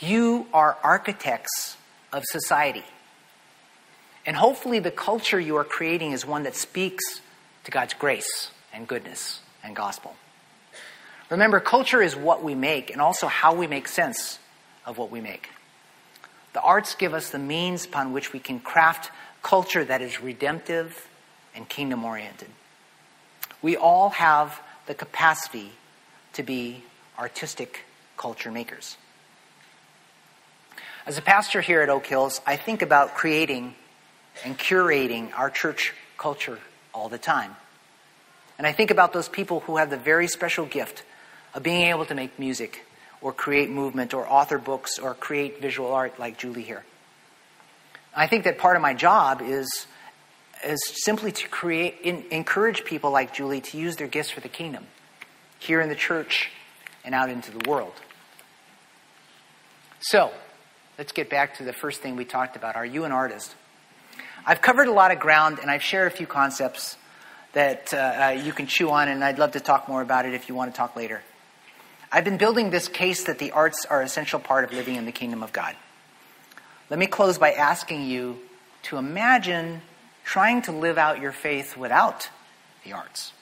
you 0.00 0.46
are 0.52 0.76
architects 0.82 1.76
of 2.12 2.24
society. 2.24 2.84
And 4.26 4.36
hopefully, 4.36 4.80
the 4.80 4.90
culture 4.90 5.38
you 5.38 5.56
are 5.56 5.64
creating 5.64 6.12
is 6.12 6.26
one 6.26 6.42
that 6.42 6.56
speaks 6.56 7.20
to 7.64 7.70
God's 7.70 7.94
grace 7.94 8.50
and 8.72 8.88
goodness 8.88 9.40
and 9.62 9.76
gospel. 9.76 10.16
Remember, 11.28 11.60
culture 11.60 12.02
is 12.02 12.16
what 12.16 12.42
we 12.42 12.54
make 12.54 12.90
and 12.90 13.00
also 13.00 13.26
how 13.28 13.54
we 13.54 13.66
make 13.66 13.86
sense 13.86 14.38
of 14.84 14.98
what 14.98 15.10
we 15.10 15.20
make. 15.20 15.50
The 16.54 16.60
arts 16.60 16.94
give 16.94 17.14
us 17.14 17.30
the 17.30 17.38
means 17.38 17.84
upon 17.84 18.12
which 18.12 18.32
we 18.32 18.40
can 18.40 18.60
craft 18.60 19.12
culture 19.42 19.84
that 19.84 20.02
is 20.02 20.20
redemptive 20.20 21.08
and 21.54 21.68
kingdom 21.68 22.04
oriented. 22.04 22.48
We 23.62 23.76
all 23.76 24.10
have 24.10 24.60
the 24.86 24.94
capacity 24.94 25.72
to 26.32 26.42
be 26.42 26.82
artistic 27.20 27.84
culture 28.16 28.50
makers. 28.50 28.96
As 31.06 31.18
a 31.18 31.22
pastor 31.22 31.60
here 31.60 31.82
at 31.82 31.88
Oak 31.88 32.06
Hills, 32.06 32.40
I 32.46 32.56
think 32.56 32.82
about 32.82 33.14
creating 33.14 33.74
and 34.44 34.58
curating 34.58 35.32
our 35.36 35.50
church 35.50 35.92
culture 36.16 36.58
all 36.94 37.08
the 37.08 37.18
time. 37.18 37.56
And 38.58 38.66
I 38.66 38.72
think 38.72 38.90
about 38.90 39.12
those 39.12 39.28
people 39.28 39.60
who 39.60 39.76
have 39.76 39.90
the 39.90 39.96
very 39.96 40.28
special 40.28 40.66
gift 40.66 41.02
of 41.54 41.62
being 41.62 41.86
able 41.86 42.04
to 42.06 42.14
make 42.14 42.38
music 42.38 42.84
or 43.20 43.32
create 43.32 43.70
movement 43.70 44.14
or 44.14 44.26
author 44.26 44.58
books 44.58 44.98
or 44.98 45.14
create 45.14 45.60
visual 45.60 45.92
art 45.92 46.18
like 46.18 46.38
Julie 46.38 46.62
here. 46.62 46.84
I 48.14 48.26
think 48.26 48.44
that 48.44 48.58
part 48.58 48.76
of 48.76 48.82
my 48.82 48.94
job 48.94 49.42
is, 49.42 49.86
is 50.64 50.80
simply 51.04 51.32
to 51.32 51.48
create, 51.48 51.96
in, 52.02 52.24
encourage 52.30 52.84
people 52.84 53.10
like 53.10 53.34
Julie 53.34 53.60
to 53.60 53.78
use 53.78 53.96
their 53.96 54.08
gifts 54.08 54.30
for 54.30 54.40
the 54.40 54.48
kingdom 54.48 54.86
here 55.58 55.80
in 55.80 55.88
the 55.88 55.94
church 55.94 56.50
and 57.04 57.14
out 57.14 57.30
into 57.30 57.50
the 57.50 57.68
world. 57.68 57.92
So, 60.00 60.30
let's 60.98 61.12
get 61.12 61.28
back 61.28 61.58
to 61.58 61.64
the 61.64 61.72
first 61.72 62.00
thing 62.00 62.16
we 62.16 62.24
talked 62.24 62.56
about. 62.56 62.76
Are 62.76 62.86
you 62.86 63.04
an 63.04 63.12
artist? 63.12 63.54
I've 64.46 64.62
covered 64.62 64.88
a 64.88 64.92
lot 64.92 65.10
of 65.12 65.20
ground 65.20 65.58
and 65.60 65.70
I've 65.70 65.82
shared 65.82 66.10
a 66.10 66.14
few 66.14 66.26
concepts 66.26 66.96
that 67.52 67.92
uh, 67.92 67.96
uh, 67.96 68.28
you 68.30 68.52
can 68.52 68.66
chew 68.66 68.90
on, 68.90 69.08
and 69.08 69.24
I'd 69.24 69.38
love 69.38 69.52
to 69.52 69.60
talk 69.60 69.88
more 69.88 70.02
about 70.02 70.24
it 70.24 70.34
if 70.34 70.48
you 70.48 70.54
want 70.54 70.72
to 70.72 70.76
talk 70.76 70.94
later. 70.96 71.20
I've 72.12 72.24
been 72.24 72.38
building 72.38 72.70
this 72.70 72.88
case 72.88 73.24
that 73.24 73.38
the 73.38 73.52
arts 73.52 73.86
are 73.86 74.00
an 74.00 74.06
essential 74.06 74.40
part 74.40 74.64
of 74.64 74.72
living 74.72 74.96
in 74.96 75.04
the 75.04 75.12
kingdom 75.12 75.42
of 75.42 75.52
God. 75.52 75.76
Let 76.88 76.98
me 76.98 77.06
close 77.06 77.38
by 77.38 77.52
asking 77.52 78.06
you 78.06 78.38
to 78.84 78.96
imagine 78.96 79.82
trying 80.24 80.62
to 80.62 80.72
live 80.72 80.98
out 80.98 81.20
your 81.20 81.32
faith 81.32 81.76
without 81.76 82.28
the 82.84 82.92
arts. 82.92 83.32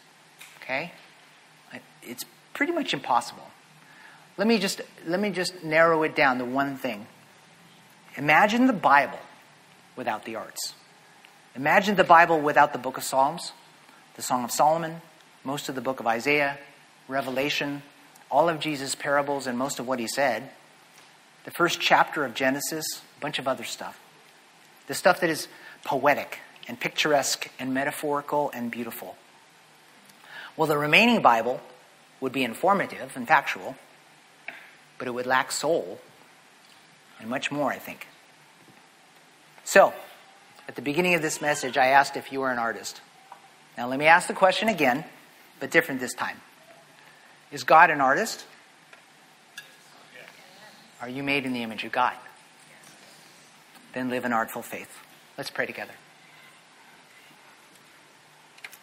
Okay? 0.62 0.92
It's 2.03 2.25
pretty 2.53 2.73
much 2.73 2.92
impossible. 2.92 3.47
Let 4.38 4.46
me 4.46 4.59
just 4.59 4.81
let 5.05 5.20
me 5.20 5.31
just 5.31 5.62
narrow 5.62 6.05
it 6.05 6.14
down 6.14 6.38
to 6.38 6.44
one 6.44 6.77
thing. 6.77 7.07
Imagine 8.16 8.66
the 8.66 8.72
Bible 8.72 9.18
without 9.96 10.24
the 10.24 10.37
arts. 10.37 10.74
Imagine 11.55 11.96
the 11.96 12.05
Bible 12.05 12.40
without 12.40 12.72
the 12.72 12.79
book 12.79 12.96
of 12.96 13.05
Psalms, 13.05 13.53
the 14.14 14.22
Song 14.22 14.44
of 14.44 14.53
Solomon, 14.53 15.03
most 15.42 15.68
of 15.68 15.74
the 15.74 15.81
book 15.81 15.98
of 15.98 16.07
Isaiah, 16.07 16.57
Revelation, 17.09 17.83
all 18.31 18.48
of 18.48 18.61
Jesus' 18.61 18.94
parables 18.94 19.46
and 19.46 19.59
most 19.59 19.81
of 19.81 19.88
what 19.88 19.98
he 19.98 20.07
said, 20.07 20.51
the 21.44 21.51
first 21.51 21.81
chapter 21.81 22.24
of 22.24 22.35
Genesis, 22.35 22.85
a 23.16 23.20
bunch 23.20 23.38
of 23.38 23.48
other 23.48 23.64
stuff. 23.64 23.98
The 24.87 24.94
stuff 24.94 25.20
that 25.20 25.31
is 25.31 25.48
poetic 25.85 26.38
and 26.68 26.79
picturesque 26.79 27.51
and 27.59 27.74
metaphorical 27.74 28.51
and 28.55 28.70
beautiful. 28.70 29.16
Well, 30.57 30.68
the 30.68 30.79
remaining 30.79 31.22
Bible 31.22 31.61
would 32.20 32.33
be 32.33 32.44
informative 32.44 33.12
and 33.16 33.27
factual, 33.27 33.77
but 34.98 35.08
it 35.08 35.12
would 35.12 35.26
lack 35.26 35.52
soul 35.52 35.98
and 37.20 37.28
much 37.28 37.50
more, 37.50 37.70
I 37.70 37.78
think. 37.78 38.06
So, 39.64 39.92
at 40.68 40.76
the 40.76 40.82
beginning 40.82 41.14
of 41.14 41.22
this 41.22 41.40
message, 41.40 41.76
I 41.76 41.88
asked 41.88 42.16
if 42.16 42.32
you 42.32 42.40
were 42.40 42.50
an 42.50 42.58
artist. 42.58 43.00
Now, 43.76 43.88
let 43.88 43.98
me 43.98 44.06
ask 44.06 44.28
the 44.28 44.34
question 44.34 44.68
again, 44.68 45.04
but 45.61 45.70
different 45.70 46.00
this 46.00 46.14
time. 46.14 46.37
Is 47.50 47.64
God 47.64 47.90
an 47.90 48.00
artist? 48.00 48.44
Are 51.00 51.08
you 51.08 51.23
made 51.23 51.46
in 51.46 51.52
the 51.52 51.62
image 51.62 51.85
of 51.85 51.92
God? 51.92 52.14
Then 53.94 54.10
live 54.10 54.25
an 54.25 54.33
artful 54.33 54.62
faith. 54.62 54.90
Let's 55.37 55.50
pray 55.50 55.66
together. 55.66 55.92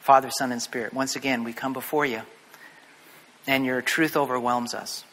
Father, 0.01 0.29
Son, 0.29 0.51
and 0.51 0.61
Spirit, 0.61 0.93
once 0.93 1.15
again, 1.15 1.43
we 1.43 1.51
come 1.51 1.73
before 1.73 2.05
you, 2.05 2.21
and 3.47 3.65
your 3.65 3.81
truth 3.81 4.15
overwhelms 4.15 4.73
us. 4.73 5.03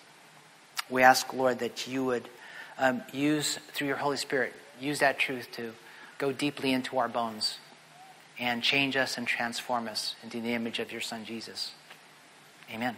We 0.93 1.03
ask, 1.03 1.33
Lord, 1.33 1.61
that 1.61 1.89
you 1.89 2.05
would 2.05 2.29
um, 2.79 3.03
use, 3.13 3.59
through 3.73 3.89
your 3.89 3.97
Holy 3.97 4.19
Spirit, 4.19 4.53
use 4.79 4.99
that 4.99 5.19
truth 5.19 5.49
to 5.53 5.73
go 6.19 6.33
deeply 6.33 6.73
into 6.73 6.99
our 6.99 7.09
bones 7.09 7.59
and 8.39 8.63
change 8.63 8.95
us 8.95 9.17
and 9.17 9.27
transform 9.27 9.89
us 9.89 10.17
into 10.23 10.41
the 10.43 10.53
image 10.53 10.79
of 10.79 10.93
your 10.93 11.01
Son, 11.01 11.25
Jesus. 11.25 11.73
Amen. 12.71 12.97